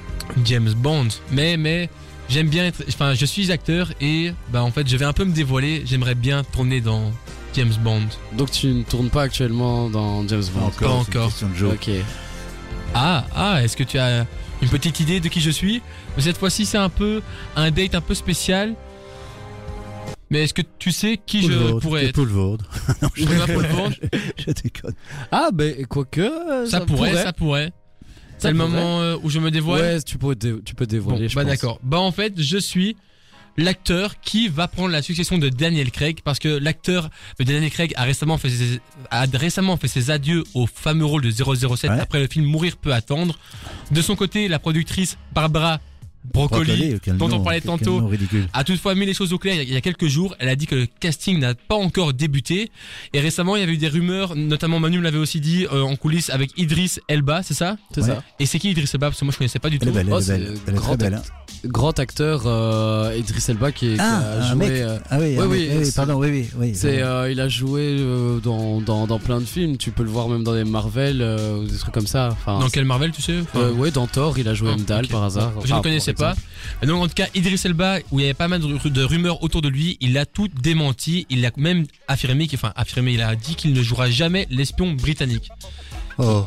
[0.45, 1.09] James Bond.
[1.33, 1.89] Mais, mais,
[2.29, 2.85] j'aime bien être.
[2.87, 5.85] Enfin, je suis acteur et, bah, en fait, je vais un peu me dévoiler.
[5.87, 7.13] J'aimerais bien tourner dans
[7.55, 8.09] James Bond.
[8.37, 10.67] Donc tu ne tournes pas actuellement dans James Bond?
[10.67, 11.33] Encore, Pas encore.
[11.41, 11.89] de joke.
[11.89, 11.91] Ok.
[12.95, 14.27] Ah, ah, est-ce que tu as
[14.63, 15.83] une petite idée de qui je suis?
[16.17, 17.23] Mais cette fois-ci, c'est un peu
[17.57, 18.75] un date un peu spécial.
[20.31, 22.15] Mais est-ce que tu sais qui je Poulvord, pourrais être?
[22.15, 22.59] Poulvord.
[23.03, 24.95] non, je, Je je déconne.
[25.31, 26.21] Ah, ben quoique.
[26.21, 27.73] euh, Ça, pourrait, ça pourrait.
[28.39, 28.69] C'est le pourrait.
[28.71, 29.81] moment euh, où je me dévoile?
[29.81, 31.79] Ouais, tu peux, dé- tu peux Bon, dévoiler, je bah d'accord.
[31.83, 32.97] Bah en fait, je suis
[33.57, 37.93] l'acteur qui va prendre la succession de Daniel Craig parce que l'acteur de Daniel Craig
[37.97, 42.01] a récemment fait ses, a récemment fait ses adieux au fameux rôle de 007 Ouais.
[42.01, 43.39] après le film Mourir peut attendre.
[43.91, 45.81] De son côté, la productrice Barbara
[46.33, 48.11] Broccoli, Brocoli, dont on parlait tantôt,
[48.55, 50.35] a toutefois mis les choses au clair il y a quelques jours.
[50.39, 52.71] Elle a dit que le casting n'a pas encore débuté.
[53.13, 55.83] Et récemment, il y avait eu des rumeurs, notamment Manu me l'avait aussi dit euh,
[55.83, 57.77] en coulisses avec Idris Elba, c'est ça?
[57.95, 58.07] C'est Ouais.
[58.09, 58.23] ça.
[58.39, 59.09] Et c'est qui Idris Elba?
[59.09, 59.93] Parce que moi je connaissais pas du Elle est tout.
[59.93, 60.55] belle, elle Oh, est belle.
[60.67, 61.15] Elle est grand très belle.
[61.15, 61.23] hein.
[61.67, 64.57] Grand acteur euh, Idris Elba qui, qui Ah, a un joué.
[64.57, 64.71] mec.
[64.73, 66.73] euh, Ah oui, oui, ah oui, oui, pardon, oui, oui, oui.
[66.75, 69.77] c'est, euh, il a joué euh, dans, dans, dans plein de films.
[69.77, 72.29] Tu peux le voir même dans des Marvel euh, ou des trucs comme ça.
[72.33, 74.77] Enfin, Dans quel Marvel, tu sais Enfin, euh, ouais, dans Thor, il a joué Ah,
[74.77, 75.53] Mdal par hasard.
[75.57, 76.35] Je Enfin, ne connaissais pas.
[76.87, 79.03] Donc en tout cas, Idris Elba, où il y avait pas mal de, ru- de
[79.03, 81.27] rumeurs autour de lui, il a tout démenti.
[81.31, 84.93] Il a même affirmé, qu'il- enfin affirmé, il a dit qu'il ne jouera jamais l'espion
[84.93, 85.49] britannique.
[86.19, 86.47] Oh,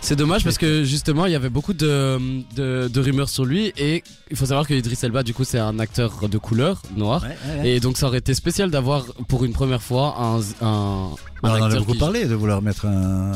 [0.00, 2.18] C'est dommage parce que justement il y avait beaucoup de,
[2.54, 5.58] de, de rumeurs sur lui et il faut savoir que Idris Elba du coup c'est
[5.58, 7.68] un acteur de couleur noir ouais, ouais, ouais.
[7.70, 11.10] et donc ça aurait été spécial d'avoir pour une première fois un, un, un
[11.42, 13.32] on en a beaucoup qui- parlé de vouloir mettre un,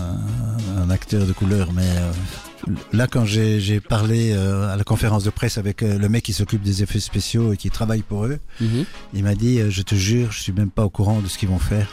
[0.78, 5.30] un acteur de couleur, mais euh, là, quand j'ai parlé euh, à la conférence de
[5.30, 8.38] presse avec euh, le mec qui s'occupe des effets spéciaux et qui travaille pour eux,
[8.60, 8.84] Mhm.
[9.14, 11.36] il m'a dit euh, Je te jure, je suis même pas au courant de ce
[11.38, 11.88] qu'ils vont faire.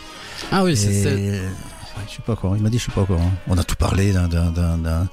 [0.52, 1.42] Ah oui c'est
[2.06, 2.56] je suis pas au courant.
[2.56, 3.32] Il m'a dit Je suis pas au courant.
[3.48, 5.08] On a tout parlé d'un-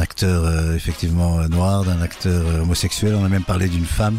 [0.00, 3.14] acteur euh, effectivement euh, noir, d'un acteur euh, homosexuel.
[3.14, 4.18] On a même parlé d'une femme.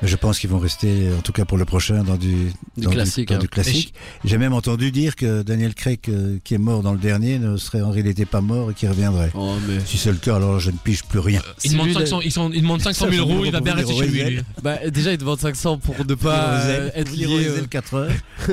[0.00, 2.84] Mais je pense qu'ils vont rester, en tout cas pour le prochain, dans du, Du
[2.84, 3.38] dans classique, dans hein.
[3.38, 3.92] du classique.
[4.24, 7.56] J'ai même entendu dire que Daniel Craig, euh, qui est mort dans le dernier, ne
[7.56, 9.32] serait en réalité pas mort et qui reviendrait.
[9.34, 11.42] Oh mais Si c'est le cas, alors je ne pige plus rien.
[11.64, 13.92] Il demande, lui, 500, il s'en- il demande 500 000 euros, il va bien rester
[13.94, 14.38] chez lui.
[14.62, 17.26] bah, déjà il demande 500 pour ne pas euh, être lié.
[17.28, 18.12] euh, le 4 heures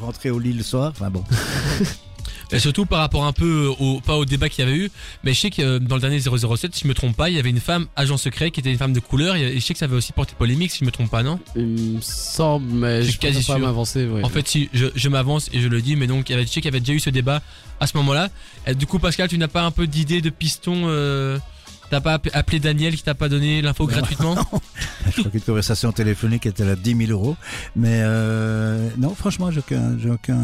[0.00, 0.92] rentrer au lit le soir.
[0.94, 1.24] Enfin bon.
[2.54, 4.90] Et surtout par rapport un peu au, pas au débat qu'il y avait eu,
[5.24, 7.36] mais je sais que euh, dans le dernier 007, si je me trompe pas, il
[7.36, 9.72] y avait une femme agent secret qui était une femme de couleur, et je sais
[9.72, 11.40] que ça avait aussi porté polémique si je me trompe pas, non?
[11.56, 13.58] Il me semble, mais Je je quasi pas sûr.
[13.58, 14.04] m'avancer.
[14.06, 14.22] ouais.
[14.22, 16.44] En fait, si je, je m'avance et je le dis, mais donc il y avait,
[16.44, 17.40] je sais qu'il y avait déjà eu ce débat
[17.80, 18.28] à ce moment-là.
[18.66, 21.38] Et du coup, Pascal, tu n'as pas un peu d'idée de piston euh,
[21.92, 24.34] T'as pas app- appelé Daniel qui t'a pas donné l'info gratuitement
[25.14, 27.36] Je crois qu'une conversation téléphonique était à 10 000 euros.
[27.76, 30.38] Mais euh, non, franchement, j'ai aucun, j'ai aucun,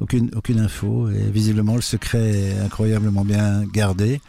[0.00, 1.10] aucune, aucune info.
[1.10, 4.20] Et visiblement, le secret est incroyablement bien gardé.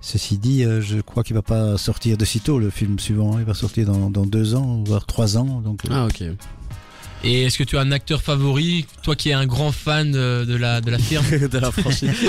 [0.00, 3.40] Ceci dit, euh, je crois qu'il va pas sortir de sitôt le film suivant.
[3.40, 5.60] Il va sortir dans, dans deux ans, voire trois ans.
[5.62, 6.22] Donc, euh, Ah, ok.
[7.24, 10.44] Et est-ce que tu as un acteur favori, toi qui es un grand fan de,
[10.44, 11.24] de la, de la firme?
[11.50, 12.12] De la franchise.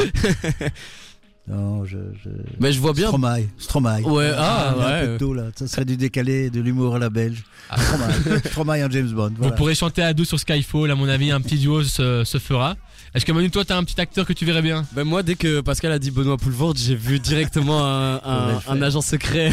[1.47, 2.29] non, je, je...
[2.59, 3.07] mais je vois bien.
[3.07, 4.01] Stromae, Stromae.
[4.01, 5.05] Ouais, ah, a un ouais.
[5.05, 5.43] peu de tout, là.
[5.55, 7.43] Ça serait du décalé, de l'humour à la belge.
[7.69, 7.77] Ah.
[7.79, 9.31] Stromae, Stromae en James Bond.
[9.37, 12.37] Vous pourrez chanter à deux sur Skyfall, à mon avis, un petit duo se, se
[12.37, 12.75] fera.
[13.15, 14.85] Est-ce que Manu, toi, t'as un petit acteur que tu verrais bien?
[14.91, 18.83] Ben moi, dès que Pascal a dit Benoît Poulvord, j'ai vu directement un, un, Ouais,
[18.83, 19.51] agent secret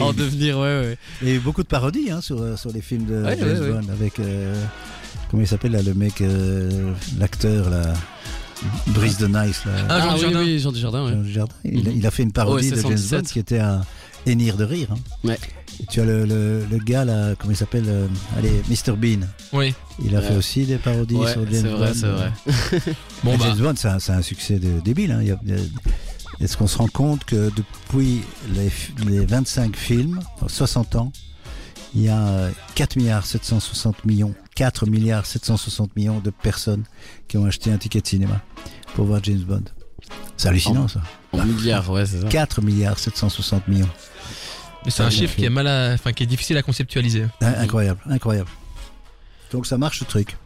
[0.00, 0.98] en devenir, ouais, ouais.
[1.22, 3.48] Il y a eu beaucoup de parodies hein, sur, sur les films de Ouais, James
[3.48, 3.80] ouais, ouais.
[3.82, 4.54] Bond avec euh,
[5.30, 7.92] comment il s'appelle là le mec euh, l'acteur là?
[8.88, 10.40] Brice de Nice là Ah, Jean oui, Dujardin.
[10.40, 11.12] oui, Jean Dujardin, ouais.
[11.12, 11.54] Jean Dujardin.
[11.64, 13.18] il, a- il a fait une parodie de James 77.
[13.20, 13.82] Bond qui était à
[14.26, 14.88] hennir de rire.
[14.92, 14.98] hein.
[15.24, 15.38] Ouais.
[15.80, 19.26] Et tu as le, le, le gars là comment il s'appelle euh, allez Mr Bean
[19.52, 19.74] Oui.
[20.04, 20.26] il a Ouais.
[20.28, 21.94] fait aussi des parodies Ouais, sur James c'est vrai, Bond.
[21.94, 22.32] c'est vrai.
[23.24, 25.18] Bon, Mais bah, James Bond c'est un, un succès de- débile hein.
[25.22, 25.62] Il y a- il y a-
[26.40, 28.20] est-ce qu'on se rend compte que depuis
[28.54, 28.70] les,
[29.08, 31.12] les 25 films, 60 ans,
[31.96, 36.82] il y a euh, 4 milliards 760 millions, 4 milliards 760 millions de personnes
[37.28, 38.40] qui ont acheté un ticket de cinéma
[38.96, 39.62] pour voir James Bond.
[40.36, 41.00] C'est hallucinant ça.
[41.30, 42.26] En milliards, ouais, c'est ça.
[42.26, 43.88] 4 milliards 760 millions.
[44.84, 45.42] mais c'est un Ah, chiffre fait.
[45.42, 47.22] qui est mal à, enfin, qui est difficile à conceptualiser.
[47.40, 48.50] Hein, Incroyable, incroyable.
[49.52, 50.36] Donc ça marche ce truc.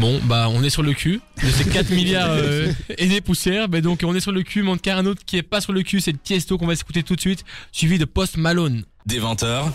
[0.00, 3.68] Bon, bah, on est sur le cul de ces 4 milliards euh, et des poussières.
[3.68, 5.42] Mais donc, on est sur le cul, mais en tout cas, un autre qui est
[5.44, 8.36] pas sur le cul, c'est Tiesto qu'on va s'écouter tout de suite, suivi de Post
[8.36, 8.82] Malone.
[9.06, 9.66] Des 20h.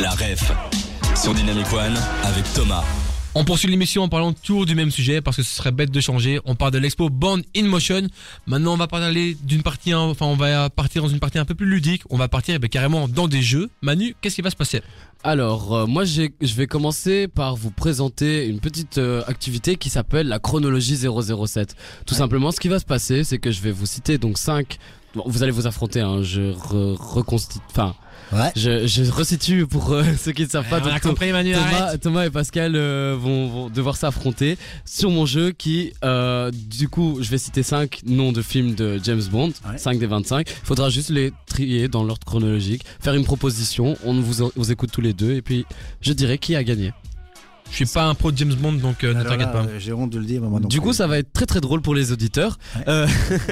[0.00, 0.50] La ref
[1.16, 2.84] sur Dynamic One avec Thomas.
[3.34, 6.00] On poursuit l'émission en parlant toujours du même sujet parce que ce serait bête de
[6.00, 6.40] changer.
[6.44, 8.02] On parle de l'expo Band in Motion.
[8.46, 11.54] Maintenant, on va parler d'une partie, enfin, on va partir dans une partie un peu
[11.54, 12.02] plus ludique.
[12.08, 13.68] On va partir eh ben, carrément dans des jeux.
[13.82, 14.80] Manu, qu'est-ce qui va se passer?
[15.22, 19.90] Alors, euh, moi, j'ai- je vais commencer par vous présenter une petite euh, activité qui
[19.90, 21.74] s'appelle la chronologie 007.
[22.06, 24.78] Tout simplement, ce qui va se passer, c'est que je vais vous citer donc 5...
[25.24, 27.64] vous allez vous affronter, hein, je re- reconstitue...
[27.70, 27.94] Enfin,
[28.32, 28.50] Ouais.
[28.56, 30.80] je, je resitue pour euh, ceux qui ne savent pas.
[30.82, 31.54] On a donc, compris, Manu,
[32.02, 37.18] Thomas, et Pascal euh, vont, vont devoir s'affronter sur mon jeu qui, euh, du coup,
[37.20, 39.78] je vais citer 5 noms de films de James Bond, Ouais.
[39.78, 40.48] 5 des 25.
[40.50, 44.90] Il faudra juste les trier dans l'ordre chronologique, faire une proposition, on vous, vous écoute
[44.92, 45.64] tous les deux et puis
[46.00, 46.92] je dirais qui a gagné.
[47.70, 49.64] Je suis pas un pro de James Bond, donc euh, ne t'inquiète pas.
[49.64, 50.86] euh, J'ai honte de le dire, mais moi non du plus.
[50.88, 52.58] coup, ça va être très très drôle pour les auditeurs.
[52.76, 52.82] Ouais.
[52.88, 53.06] Euh,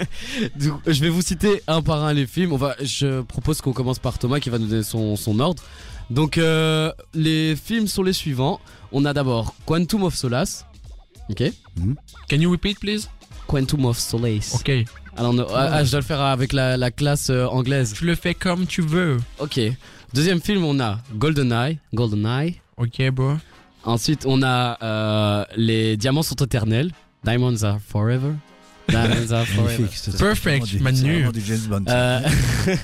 [0.57, 2.53] du coup, je vais vous citer un par un les films.
[2.53, 5.62] On va, je propose qu'on commence par Thomas qui va nous donner son, son ordre.
[6.11, 8.61] Donc, euh, les films sont les suivants.
[8.92, 10.64] On a d'abord Quantum of Solace.
[11.29, 11.42] Ok.
[12.31, 13.09] Can you repeat, please?
[13.46, 14.55] Quantum of Solace.
[14.55, 14.70] Ok.
[15.16, 17.92] Alors, ah, ah, je dois le faire avec la, la classe euh, anglaise.
[17.94, 19.18] Tu le fais comme tu veux.
[19.38, 19.61] Ok.
[20.12, 21.79] Deuxième film, on a GoldenEye.
[21.92, 22.61] GoldenEye.
[22.77, 23.35] Ok, bro.
[23.85, 26.90] Ensuite, on a euh, Les Diamants sont éternels.
[27.25, 28.33] Diamonds are forever.
[28.88, 29.87] Diamonds are forever.
[30.18, 30.97] Perfect, Manu.
[30.99, 31.85] c'est vraiment du James Bond.
[31.88, 32.20] Euh,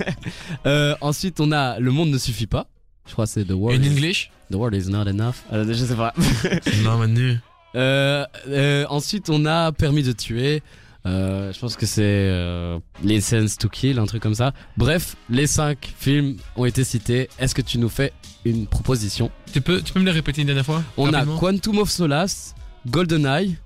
[0.67, 2.67] euh, ensuite, on a Le monde ne suffit pas.
[3.07, 3.85] Je crois que c'est The In World.
[3.85, 4.31] is- English?
[4.51, 5.37] The World is not enough.
[5.53, 6.13] Euh, je sais pas.
[6.83, 7.39] Non, Manu.
[7.77, 10.63] Euh, euh, ensuite, on a Permis de tuer.
[11.07, 14.53] Euh, je pense que c'est euh, License to Kill, un truc comme ça.
[14.77, 17.29] Bref, les cinq films ont été cités.
[17.39, 18.13] Est-ce que tu nous fais
[18.45, 19.31] une proposition?
[19.53, 20.83] Tu peux, tu peux me les répéter une dernière fois?
[20.97, 22.55] On a Quantum of Solace,
[22.89, 23.57] GoldenEye,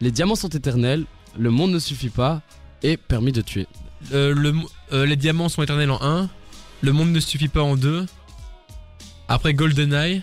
[0.00, 1.04] Les Diamants sont éternels,
[1.38, 2.42] Le monde ne suffit pas
[2.82, 3.66] et Permis de tuer.
[4.12, 4.52] Euh, le,
[4.92, 6.28] euh, les diamants sont éternels en 1.
[6.82, 8.04] Le monde ne suffit pas en 2.
[9.28, 10.22] Après GoldenEye.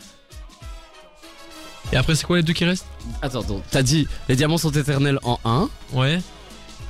[1.91, 2.85] Et après, c'est quoi les deux qui restent?
[3.21, 6.19] Attends, donc, t'as dit Les Diamants sont éternels en 1, Ouais,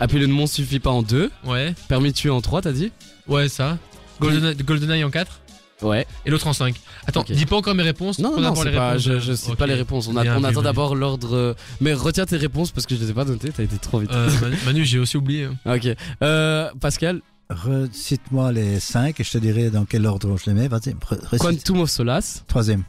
[0.07, 2.71] puis Le monde ne suffit pas en 2, ouais, Permis de tuer en 3, t'as
[2.71, 2.91] dit?
[3.27, 3.77] Ouais, ça.
[4.19, 5.41] GoldenEye, GoldenEye en 4
[5.81, 6.05] Ouais.
[6.25, 6.75] et l'autre en 5.
[7.07, 7.31] Attends, Ok.
[7.31, 8.19] dis pas encore mes réponses.
[8.19, 9.57] Non, non, non, d'abord c'est les pas, réponses, je, je sais ok.
[9.57, 10.07] pas les réponses.
[10.09, 10.63] On, a- Bien on vu, attend Manu.
[10.65, 11.33] d'abord l'ordre.
[11.35, 13.99] euh, Mais retiens tes réponses parce que je les ai pas notées, t'as été trop
[13.99, 14.11] vite.
[14.11, 15.47] Euh, Manu, Manu, j'ai aussi oublié.
[15.65, 15.87] Ok.
[16.21, 20.67] Euh, Pascal, Recite-moi les 5 et je te dirai dans quel ordre je les mets.
[20.67, 21.39] Vas-y, re- recite.
[21.39, 22.43] Quantum of Solace.
[22.47, 22.83] Troisième.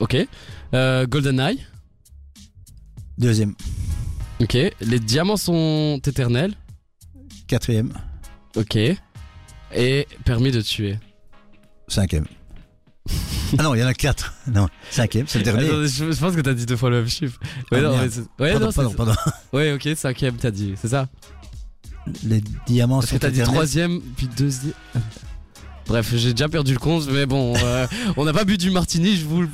[0.00, 0.16] Ok.
[0.74, 1.66] Euh, GoldenEye.
[3.18, 3.54] Deuxième.
[4.40, 4.56] Ok.
[4.80, 6.54] Les diamants sont éternels.
[7.46, 7.92] Quatrième.
[8.56, 8.76] Ok.
[9.74, 10.98] Et permis de tuer.
[11.88, 12.26] Cinquième.
[13.58, 14.34] Ah non, il y en a quatre.
[14.48, 15.66] Non, cinquième, c'est le dernier.
[15.66, 17.38] Attends, je, je pense que t'as dit deux fois le même chiffre.
[17.72, 19.14] Ouais, Ah, non, mais ouais, pardon, non, pardon, pardon.
[19.52, 21.08] ouais, ok, cinquième, t'as dit, c'est ça
[22.24, 24.72] Les diamants Parce sont que t'as dit troisième, puis deuxième.
[25.88, 27.86] Bref, j'ai déjà perdu le compte, mais bon, euh,
[28.18, 29.48] on n'a pas bu du martini, je vous le.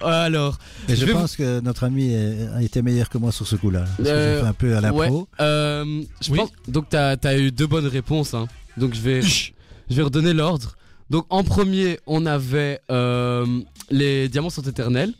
[0.04, 0.58] Alors,
[0.88, 3.84] Et Je pense que notre ami a été meilleur que moi sur ce coup-là.
[3.96, 4.98] Parce que Euh, j'ai fait un peu à l'impro.
[5.20, 6.38] ouais, euh, je Oui.
[6.38, 6.50] pense.
[6.66, 8.48] Donc t'as as eu deux bonnes réponses, hein.
[8.76, 9.52] Donc je vais, je
[9.90, 10.74] vais redonner l'ordre.
[11.08, 13.46] Donc en premier, on avait euh,
[13.90, 15.12] les diamants sont éternels.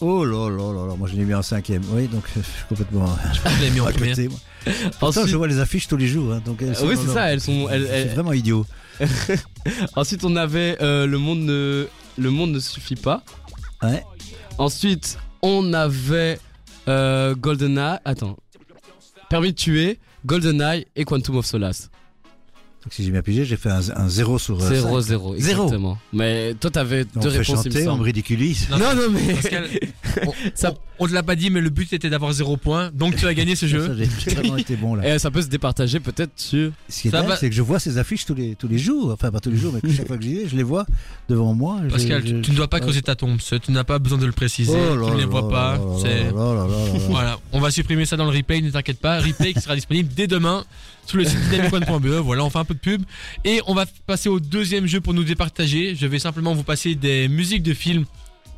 [0.00, 1.82] Oh là là là là, moi je l'ai mis en cinquième.
[1.90, 3.06] Oui, donc je suis complètement
[3.58, 3.92] Je l'ai mis en moi.
[4.98, 6.32] Pourtant, Ensuite, je vois les affiches tous les jours.
[6.34, 8.66] hein, donc elles Euh, sont oui, c'est ça, elles sont- elles- C'est elles- vraiment idiot.
[9.96, 13.22] ensuite, on avait euh, le monde ne le monde ne suffit pas.
[13.82, 14.02] Ouais.
[14.58, 16.38] Ensuite, on avait
[16.88, 17.98] euh, GoldenEye.
[18.04, 18.36] Attends.
[19.30, 21.90] Permis de tuer, GoldenEye et Quantum of Solace.
[22.88, 25.08] Donc si j'ai bien pigé, j'ai fait un, un zéro sur euh, 0 cinq.
[25.08, 25.36] 0 Zéro.
[25.36, 25.98] exactement.
[26.14, 28.04] Mais toi t'avais On deux fait réponses il me chanter, on me semble.
[28.04, 28.66] ridiculise.
[28.70, 29.68] Non, Non non mais Pascal,
[30.26, 32.90] on, Ça- on- te l'a pas dit, mais le but était d'avoir zéro point.
[32.92, 33.78] Donc tu as gagné ce Ça, jeu.
[34.34, 35.14] Vraiment été bon là.
[35.14, 37.54] Eh, ça peut se départager peut-être sur Ce qui est Ça dingue, va- c'est que
[37.54, 39.10] je vois ces affiches tous les, tous les jours.
[39.12, 40.86] Enfin, pas tous les jours, mais chaque fois que j'y vais, je les vois
[41.28, 41.80] devant moi.
[41.90, 43.40] Pascal, je- tu, tu ne dois pas creuser ta tombe.
[43.40, 44.72] ce- Tu n'as pas besoin de le préciser.
[44.74, 45.78] Oh tu ne les vois pas.
[47.08, 47.38] voilà.
[47.52, 48.60] On va supprimer ça dans le replay.
[48.60, 49.20] Ne t'inquiète pas.
[49.20, 50.64] Replay qui sera disponible dès demain
[51.06, 52.06] sur le site dynamicone.be.
[52.22, 53.02] Voilà, on fait un peu de pub
[53.44, 55.94] et on va passer au deuxième jeu pour nous départager.
[55.94, 58.04] Je vais simplement vous passer des musiques de films,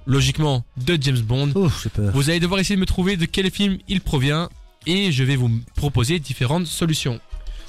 [0.07, 1.51] logiquement de James Bond.
[1.55, 2.13] Ouf, j'ai peur.
[2.13, 4.49] Vous allez devoir essayer de me trouver de quel film il provient
[4.87, 7.21] et je vais vous proposer différentes solutions.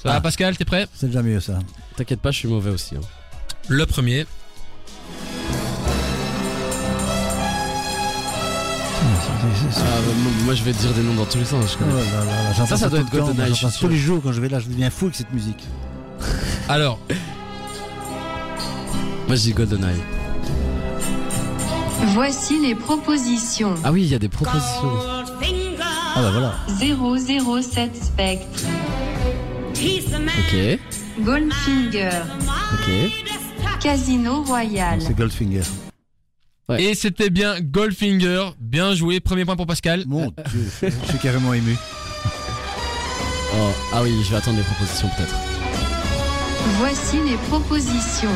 [0.02, 0.20] Ça va Ah.
[0.20, 0.86] Pascal, t'es prêt?
[0.94, 1.58] C'est déjà mieux ça.
[1.96, 2.96] T'inquiète pas, je suis mauvais aussi.
[2.96, 3.00] hein.
[3.68, 4.26] Le premier.
[9.04, 10.12] Ah, bah,
[10.44, 11.72] moi- je vais te dire des noms dans tous les sens.
[11.72, 13.52] Je Oh là là Ça, ça doit être GoldenEye.
[13.80, 15.64] Tous les jours quand je vais là, je deviens fou avec cette musique.
[16.68, 16.98] Alors,
[19.26, 19.96] Moi je dis GoldenEye.
[22.08, 23.74] Voici les propositions.
[23.84, 24.90] Ah oui, il y a des propositions.
[26.14, 26.54] Ah bah voilà.
[27.62, 28.60] 007 Spectre,
[29.70, 30.78] Ok,
[31.20, 32.10] Goldfinger,
[32.74, 33.80] ok.
[33.80, 35.00] Casino Royale.
[35.00, 35.62] C'est Goldfinger.
[36.68, 36.82] Ouais.
[36.82, 38.50] et c'était bien Goldfinger.
[38.60, 39.18] Bien joué.
[39.20, 40.04] Premier point pour Pascal.
[40.06, 41.76] Mon Dieu, je suis carrément ému.
[43.54, 45.34] Oh, ah oui, je vais attendre les propositions peut-être.
[46.78, 48.30] Voici les propositions.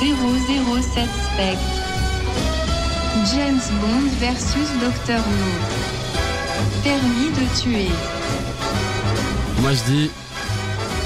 [0.00, 0.12] 007
[0.94, 1.75] Spectre,
[3.24, 5.16] James Bond versus Dr.
[5.16, 5.50] No.
[6.84, 7.88] Permis de tuer.
[9.60, 10.10] Moi je dis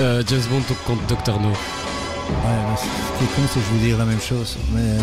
[0.00, 1.40] euh, James Bond contre Dr.
[1.40, 1.48] No.
[1.48, 1.54] Ouais,
[2.44, 4.56] mais ce qui est con, c'est que je vais dire la même chose.
[4.72, 4.98] Mais euh,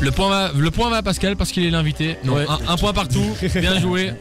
[0.00, 2.16] Le point va, le point va à Pascal parce qu'il est l'invité.
[2.24, 2.46] Non, Ouais.
[2.48, 3.24] un, un point partout.
[3.54, 4.12] Bien joué.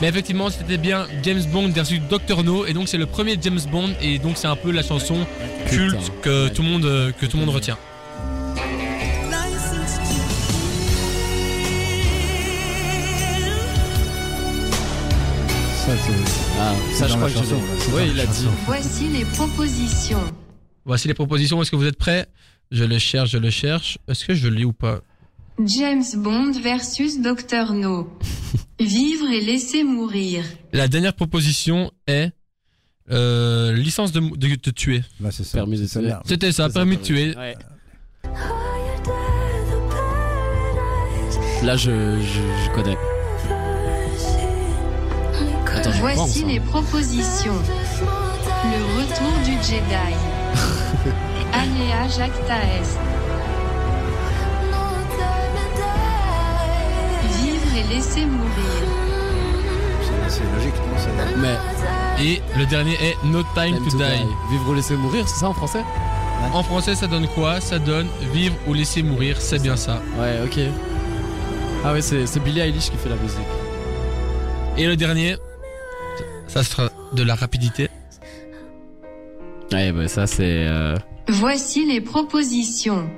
[0.00, 2.42] Mais effectivement, c'était bien James Bond versus Dr.
[2.44, 2.66] No.
[2.66, 3.90] Et donc, c'est le premier James Bond.
[4.02, 5.16] Et donc, c'est un peu la chanson
[5.68, 7.78] culte que tout le monde, euh, que tout le monde retient.
[16.64, 17.56] Ah, ça je crois que chanson,
[17.92, 18.46] Oui, il a dit.
[18.66, 20.22] Voici les propositions.
[20.84, 21.60] Voici les propositions.
[21.60, 22.26] Est-ce que vous êtes prêts?
[22.70, 23.98] Je le cherche, je le cherche.
[24.06, 25.00] Est-ce que je l'ai ou pas?
[25.64, 27.72] James Bond versus Dr.
[27.74, 28.16] No.
[28.80, 30.44] Vivre et laisser mourir.
[30.72, 32.30] La dernière proposition est
[33.10, 35.02] euh, licence de, de te tuer.
[35.20, 35.58] Là, c'est ça.
[35.58, 35.86] Permis de.
[36.24, 37.36] C'était ça, permis de tuer.
[37.36, 37.56] Ouais.
[41.64, 42.96] Là je, je, je connais.
[45.76, 46.48] Attends, je pense, Voici hein.
[46.48, 47.54] les propositions.
[48.64, 50.14] Le retour du Jedi.
[51.52, 52.98] Aléa Jacta Est.
[57.42, 58.82] Vivre et laisser mourir.
[60.28, 60.74] C'est- logique.
[60.76, 64.04] non, Mais Et le dernier est No Time, Time to, to Die.
[64.04, 64.26] die.
[64.50, 65.82] Vivre ou laisser mourir, c'est ça en français
[66.52, 67.60] En français, ça donne quoi?
[67.60, 69.36] Ça donne vivre ou laisser mourir.
[69.40, 70.00] C'est bien ça.
[70.18, 70.58] Ouais, ok.
[71.84, 73.40] Ah ouais, c'est c'est Billie Eilish qui fait la musique.
[74.78, 75.36] Et le dernier,
[76.52, 77.88] ça sera de la rapidité.
[79.72, 80.66] Ouais, bah ça c'est.
[80.66, 80.96] euh,
[81.28, 83.08] Voici les propositions.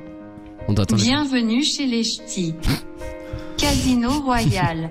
[0.68, 1.02] On doit attendre.
[1.02, 2.54] Bienvenue chez les Ch'tis.
[3.58, 4.90] Casino Royal.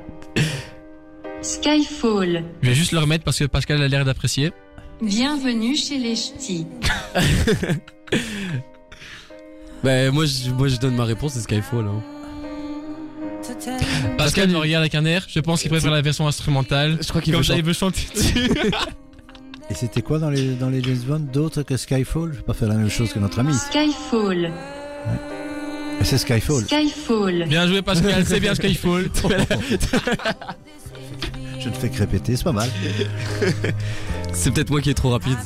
[1.42, 2.44] Skyfall.
[2.62, 4.52] Je vais juste le remettre parce que Pascal a l'air d'apprécier.
[5.02, 6.68] Bienvenue chez les Ch'tis.
[9.84, 11.86] Bah moi je, moi je donne ma réponse, c'est Skyfall.
[11.88, 12.02] Hein.
[14.18, 15.26] Pascal me regarde avec un air.
[15.28, 16.98] Je pense qu'il préfère la version instrumentale.
[17.02, 17.68] Je crois qu'il Comme veut ça, il chanter.
[17.68, 18.52] veut chanter dessus.
[19.70, 22.32] Et c'était quoi dans les, dans les James Bond d'autres que Skyfall?
[22.34, 23.54] Je vais pas faire la même chose que notre ami.
[23.54, 24.52] Skyfall.
[26.02, 26.66] C'est Skyfall.
[26.66, 27.46] Skyfall.
[27.48, 28.26] bien joué, Pascal.
[28.26, 29.10] C'est bien Skyfall.
[31.60, 32.70] Je ne fais que répéter, c'est pas mal.
[34.34, 35.38] C'est peut-être moi qui est trop rapide.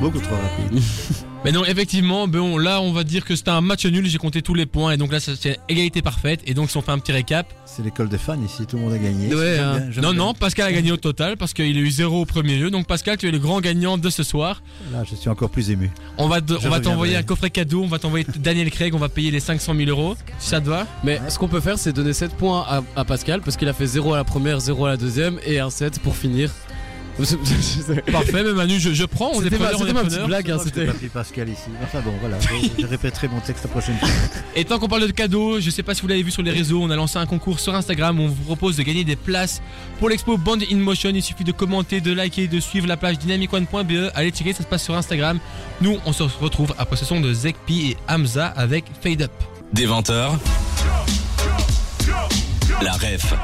[0.00, 0.82] Beaucoup trop rapide.
[1.44, 4.04] Mais non, effectivement, bon, là, on va dire que c'était un match nul.
[4.06, 6.40] J'ai compté tous les points et donc là, c'est égalité parfaite.
[6.46, 8.82] Et donc, si on fait un petit récap, C'est l'école des fans ici, tout le
[8.82, 9.32] monde a gagné.
[9.32, 9.78] Ouais, hein.
[9.78, 10.12] bien, non, bien.
[10.14, 12.70] non, Pascal a gagné au total parce qu'il a eu zéro au premier jeu.
[12.70, 14.62] Donc, Pascal, tu es le grand gagnant de ce soir.
[14.92, 15.90] Là, je suis encore plus ému.
[16.18, 17.84] On va, te- on va t'envoyer un coffret cadeau.
[17.84, 18.92] On va t'envoyer Daniel Craig.
[18.94, 20.16] On va payer les 500 000 euros.
[20.40, 20.86] Si ça te va.
[21.04, 23.72] Mais ce qu'on peut faire, c'est donner 7 points à, à Pascal parce qu'il a
[23.72, 26.50] fait 0 à la première, 0 à la deuxième et un 7 pour finir.
[28.12, 29.32] Parfait, mais Manu, je, je prends.
[29.34, 30.86] On est C'était ma, preneur, on est ma petite blague, hein, c'était.
[31.08, 31.62] Pascal ici.
[31.82, 32.36] Enfin bon, voilà.
[32.40, 34.08] Je, je répéterai mon texte la prochaine fois.
[34.54, 36.52] Et tant qu'on parle de cadeaux, je sais pas si vous l'avez vu sur les
[36.52, 39.16] réseaux, on a lancé un concours sur Instagram où on vous propose de gagner des
[39.16, 39.60] places
[39.98, 41.10] pour l'expo Band in Motion.
[41.12, 44.10] Il suffit de commenter, de liker, de suivre la page dynamicone.be.
[44.14, 45.38] Allez checker, ça se passe sur Instagram.
[45.80, 49.32] Nous, on se retrouve après ce son de Zekpi et Hamza avec Fade Up.
[49.72, 50.38] Des 20h.
[52.82, 53.34] La ref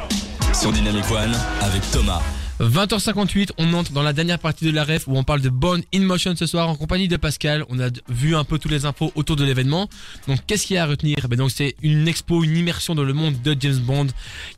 [0.53, 2.23] sur Dynamic One avec Thomas.
[2.61, 5.81] 20h58, on entre dans la dernière partie de la ref où on parle de Bond
[5.93, 7.65] in Motion ce soir en compagnie de Pascal.
[7.69, 9.89] On a vu un peu toutes les infos autour de l'événement.
[10.29, 11.17] Donc qu'est-ce qu'il y a à retenir?
[11.29, 14.07] Ben donc c'est une expo, une immersion dans le monde de James Bond.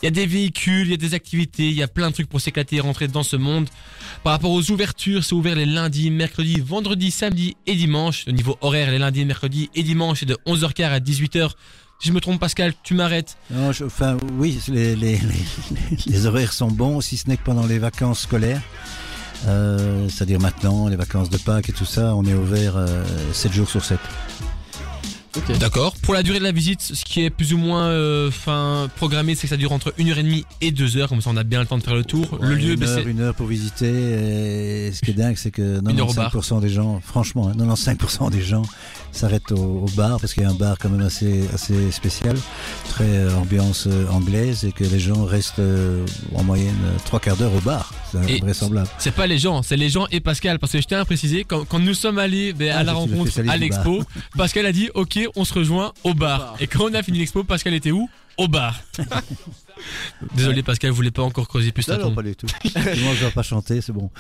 [0.03, 2.15] Il y a des véhicules, il y a des activités, il y a plein de
[2.15, 3.67] trucs pour s'éclater et rentrer dans ce monde.
[4.23, 8.27] Par rapport aux ouvertures, c'est ouvert les lundis, mercredis, vendredis, samedis et dimanche.
[8.27, 11.53] Le niveau horaire, les lundis, mercredis et dimanche, c'est de 11h15 à 18h.
[11.99, 13.37] Si je me trompe Pascal, tu m'arrêtes.
[13.51, 15.21] Non, je- enfin, oui, les, les, les,
[16.07, 18.61] les horaires sont bons, si ce n'est que pendant les vacances scolaires.
[19.47, 23.53] Euh, C'est-à-dire maintenant, les vacances de Pâques et tout ça, on est ouvert euh, 7
[23.53, 23.99] jours sur 7.
[25.37, 25.59] Ok.
[25.59, 25.95] D'accord.
[26.01, 29.35] Pour la durée de la visite, ce qui est plus ou moins euh, fin, programmé,
[29.35, 31.77] c'est que ça dure entre 1h30 et 2h, comme ça on a bien le temps
[31.77, 32.39] de faire le tour.
[32.41, 33.03] le lieu, une, heure, c'est...
[33.11, 34.87] une heure pour visiter.
[34.87, 36.35] Et ce qui est dingue, c'est que Une heure au bar.
[36.35, 38.63] 95% des gens, franchement, hein, 95% des gens
[39.13, 42.37] s'arrêtent au, au bar parce qu'il y a un bar quand même assez, assez spécial,
[42.89, 46.05] très euh, ambiance euh, anglaise et que les gens restent euh,
[46.35, 47.93] en moyenne euh, trois quarts d'heure au bar.
[48.13, 48.89] C'est invraisemblable.
[48.99, 50.59] C'est pas les gens, c'est les gens et Pascal.
[50.59, 52.95] Parce que je tiens à préciser, quand, quand nous sommes allés ben, à Ah, la
[52.95, 54.03] suis le rencontre à l'expo,
[54.37, 56.39] Pascal a dit Ok, on se rejoint au bar.
[56.39, 56.57] bar.
[56.61, 58.09] Et quand on a fini l'expo, Pascal était où?
[58.39, 58.79] Au bar.
[60.35, 62.47] Désolé Pascal, vous voulez pas encore creuser plus Non, non, pas du tout.
[62.65, 64.11] Moi, je dois pas chanter, c'est bon.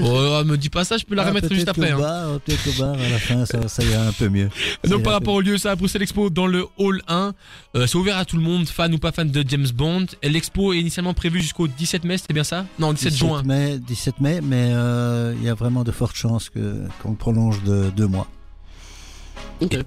[0.00, 1.90] Oh, me dis pas ça, je peux la Ah, remettre juste après.
[1.90, 2.00] qu'au hein.
[2.00, 4.48] bar, euh, Peut-être au bar, à la fin, ça, ça ira un peu mieux.
[4.84, 7.02] Ça Donc ira par un rapport au lieu, ça à Bruxelles Expo dans le hall
[7.08, 7.34] 1,
[7.76, 10.06] euh, c'est ouvert à tout le monde, fan ou pas fan de James Bond.
[10.22, 12.64] Et L'expo est initialement prévue jusqu'au 17 mai, c'est bien ça?
[12.78, 13.42] Non, 17 juin.
[13.44, 17.62] mai, 17 mai, mais euh, il y a vraiment de fortes chances que qu'on prolonge
[17.64, 18.26] de deux mois.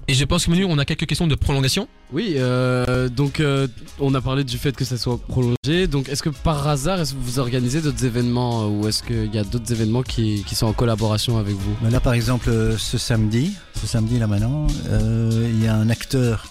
[0.08, 1.88] Et je pense que Manu, on a quelques questions de prolongation.
[2.12, 3.66] Oui, euh, donc euh,
[4.00, 5.86] on a parlé du fait que ça soit prolongé.
[5.88, 9.34] Donc est-ce que par hasard, est-ce que vous organisez d'autres événements euh, ou est-ce qu'il
[9.34, 11.76] y a d'autres événements qui, qui sont en collaboration avec vous?
[11.82, 15.90] Mais là, par exemple, ce samedi, ce samedi là maintenant, euh, il y a un
[15.90, 16.46] acteur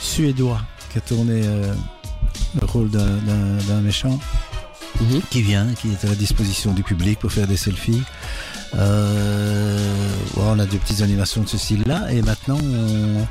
[0.00, 0.60] suédois
[0.92, 1.74] qui a tourné euh,
[2.60, 4.18] le rôle d'un- d'un d'un méchant
[5.00, 5.20] Mhm.
[5.30, 8.02] qui vient, qui est à la disposition du public pour faire des selfies.
[8.76, 13.26] Euh, on a des petites animations de ce style-là et maintenant on,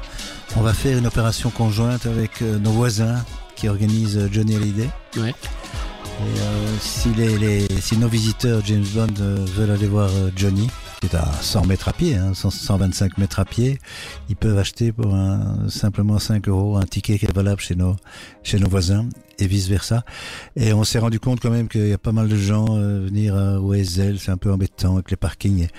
[0.59, 3.23] on va faire une opération conjointe avec euh, nos voisins
[3.55, 4.89] qui organisent euh, Johnny Hallyday.
[5.17, 5.29] Ouais.
[6.19, 6.39] Et,
[6.81, 9.13] si, les, les- si nos visiteurs James Bond
[9.55, 10.67] veulent aller voir Johnny,
[10.99, 13.79] qui est à 100 mètres à pied, hein, 100 125 mètres à pied,
[14.29, 17.95] ils peuvent acheter pour un, simplement 5 euros un ticket qui est valable chez nos,
[18.43, 19.07] chez nos voisins
[19.39, 20.03] et vice versa.
[20.55, 23.05] Et on s'est rendu compte quand même qu'il y a pas mal de gens euh,
[23.05, 25.63] venir à OSL, c'est un peu embêtant avec les parkings.
[25.63, 25.69] Et,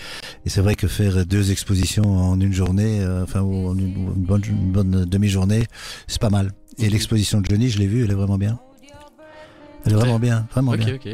[0.46, 4.12] et c'est vrai que faire deux expositions en une journée, euh, enfin ou en une,
[4.14, 5.64] bonne, une bonne demi-journée,
[6.06, 6.52] c'est pas mal.
[6.78, 8.60] Et l'exposition de Johnny, je l'ai vue, elle est vraiment bien.
[9.84, 10.94] Elle est vraiment bien, vraiment Ok, bien.
[10.94, 11.08] ok.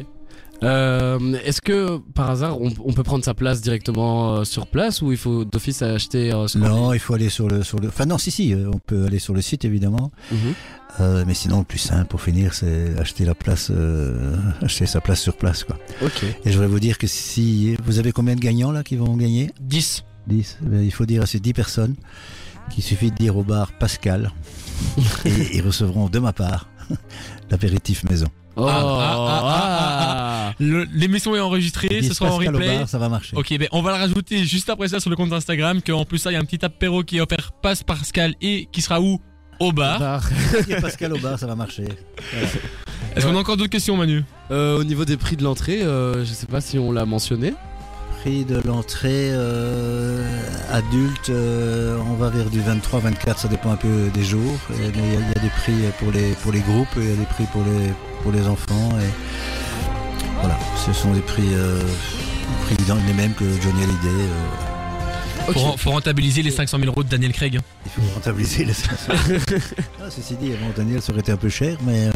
[0.62, 5.02] Euh, est-ce que par hasard on, on peut prendre sa place directement euh, sur place
[5.02, 7.88] ou il faut d'office acheter euh, ce Non, il faut aller sur le, sur le.
[7.88, 10.10] Enfin non, si si, euh, on peut aller sur le site évidemment.
[10.30, 10.38] Mhm.
[11.00, 15.00] Euh, mais sinon, le plus simple pour finir, c'est acheter la place, euh, acheter sa
[15.00, 15.76] place sur place, quoi.
[16.02, 16.22] Ok.
[16.22, 19.16] Et je voudrais vous dire que si vous avez combien de gagnants là qui vont
[19.16, 19.50] gagner?
[19.60, 20.04] 10.
[20.28, 20.58] 10.
[20.64, 21.96] Eh bien, il faut dire à ces 10 personnes
[22.70, 24.30] qu'il suffit de dire au bar Pascal
[25.24, 26.68] et ils recevront de ma part
[27.50, 28.28] l'apéritif maison.
[28.56, 29.73] Oh, Ah, ah, ah, ah,
[30.60, 32.78] L'émission est enregistrée, ce sera en replay.
[32.78, 33.36] bar, ça va marcher.
[33.36, 35.80] Ok, ben on va le rajouter juste après ça sur le compte Instagram.
[35.84, 38.68] Qu'en plus, ça, il y a un petit apéro qui est offert passe Pascal et
[38.72, 39.20] qui sera où?
[39.60, 40.00] Au bar.
[40.80, 41.84] Pascal au bar, ça va marcher.
[42.32, 42.48] Voilà.
[43.16, 44.24] Est-ce qu'on a encore d'autres questions, Manu?
[44.50, 47.54] Euh, au niveau des prix de l'entrée, euh, je sais pas si on l'a mentionné.
[48.22, 50.26] Prix de l'entrée euh,
[50.72, 54.58] adulte, euh, on va vers du 23-24, ça dépend un peu des jours.
[54.70, 57.10] Il y, a- il y a des prix pour les, pour les groupes et il
[57.10, 57.92] y a des prix pour les,
[58.22, 58.88] pour les enfants.
[58.98, 59.10] Et
[60.44, 61.80] voilà, ce sont des prix, euh,
[62.66, 62.76] prix
[63.06, 64.08] les mêmes que Johnny Hallyday.
[65.48, 67.58] euh, faut, faut rentabiliser les 500 000 euros de Daniel Craig.
[67.86, 69.12] il faut rentabiliser les 500.
[70.02, 72.10] Ah, ceci dit, bon, Daniel, ça aurait été un peu cher, mais euh,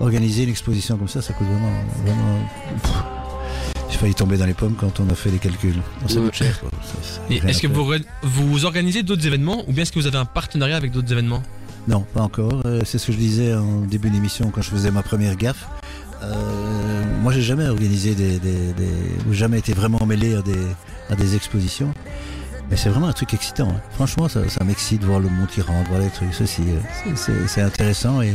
[0.00, 1.72] organiser une exposition comme ça, ça coûte vraiment.
[2.06, 2.38] vraiment
[3.90, 5.76] j'ai failli tomber dans les pommes quand on a fait les calculs.
[6.08, 6.24] Ça Ouais.
[6.24, 6.58] coûte cher.
[7.28, 7.66] est-ce que
[8.22, 11.42] vous organisez d'autres événements ou bien est-ce que vous avez un partenariat avec d'autres événements?
[11.86, 12.62] Non, pas encore.
[12.64, 15.66] Euh, c'est ce que je disais en début d'émission quand je faisais ma première gaffe.
[16.22, 16.81] Euh,
[17.22, 18.90] moi, j'ai jamais organisé des, des, des
[19.28, 20.58] ou jamais été vraiment mêlé à des,
[21.10, 21.92] à des expositions.
[22.70, 23.68] Mais c'est vraiment un truc excitant.
[23.68, 23.80] hein.
[23.92, 26.32] Franchement, ça, ça m'excite de voir le monde qui rentre, voir les trucs.
[26.34, 27.12] Ceci, euh,
[27.46, 28.22] c'est- intéressant.
[28.22, 28.34] Et, et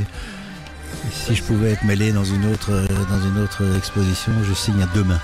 [1.11, 4.81] si je pouvais être mêlé dans une autre, euh, dans une autre exposition, je signe
[4.81, 5.19] à demain.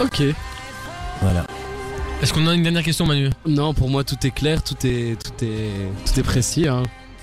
[0.00, 0.22] Ok.
[1.22, 1.46] Voilà.
[2.22, 3.30] Est-ce qu'on a une dernière question Manu?
[3.46, 5.70] Non, pour moi tout est clair, tout est, tout est,
[6.04, 6.68] tout est précis.
[6.68, 6.82] Hein.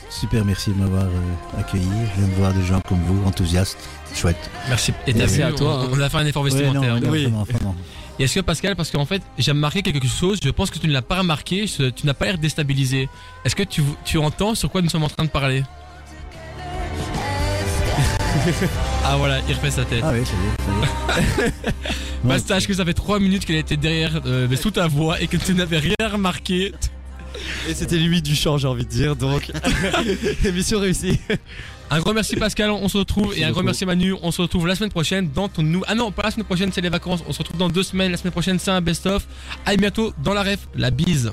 [0.09, 1.83] Super, merci de m'avoir euh, accueilli.
[2.15, 3.77] Je viens de voir des gens comme vous, enthousiastes.
[4.15, 4.49] Chouette.
[4.69, 4.93] Merci.
[5.05, 7.01] Et t'as Merci à toi, On, on a fait un effort Ouais, non, vestimentaire.
[7.01, 7.23] non, Oui.
[7.23, 7.75] vraiment, vraiment.
[8.19, 10.87] Et est-ce que Pascal, parce qu'en fait, j'ai remarqué quelque chose, je pense que tu
[10.87, 13.09] ne l'as pas remarqué, tu n'as pas l'air déstabilisé.
[13.45, 15.63] Est-ce que tu, tu entends sur quoi nous sommes en train de parler?
[19.03, 20.03] Ah voilà, il refait sa tête.
[20.03, 21.53] Ah oui, ça y est, ça y est.
[22.23, 25.21] Bah, sache que ça fait 3 minutes qu'elle était derrière, euh, mais sous ta voix,
[25.21, 26.73] et que tu n'avais rien remarqué.
[27.69, 29.15] Et c'était limite du champ, j'ai envie de dire.
[29.15, 29.51] Donc,
[30.45, 31.19] émission réussie.
[31.89, 34.41] Un grand merci Pascal, on se retrouve, Merci et un grand merci Manu, on se
[34.41, 35.83] retrouve la semaine prochaine dans ton nou...
[35.87, 38.11] Ah non, pas la semaine prochaine, c'est les vacances, on se retrouve dans deux semaines,
[38.11, 39.25] la semaine prochaine c'est un best-of.
[39.65, 41.31] À bientôt dans la ref, la bise.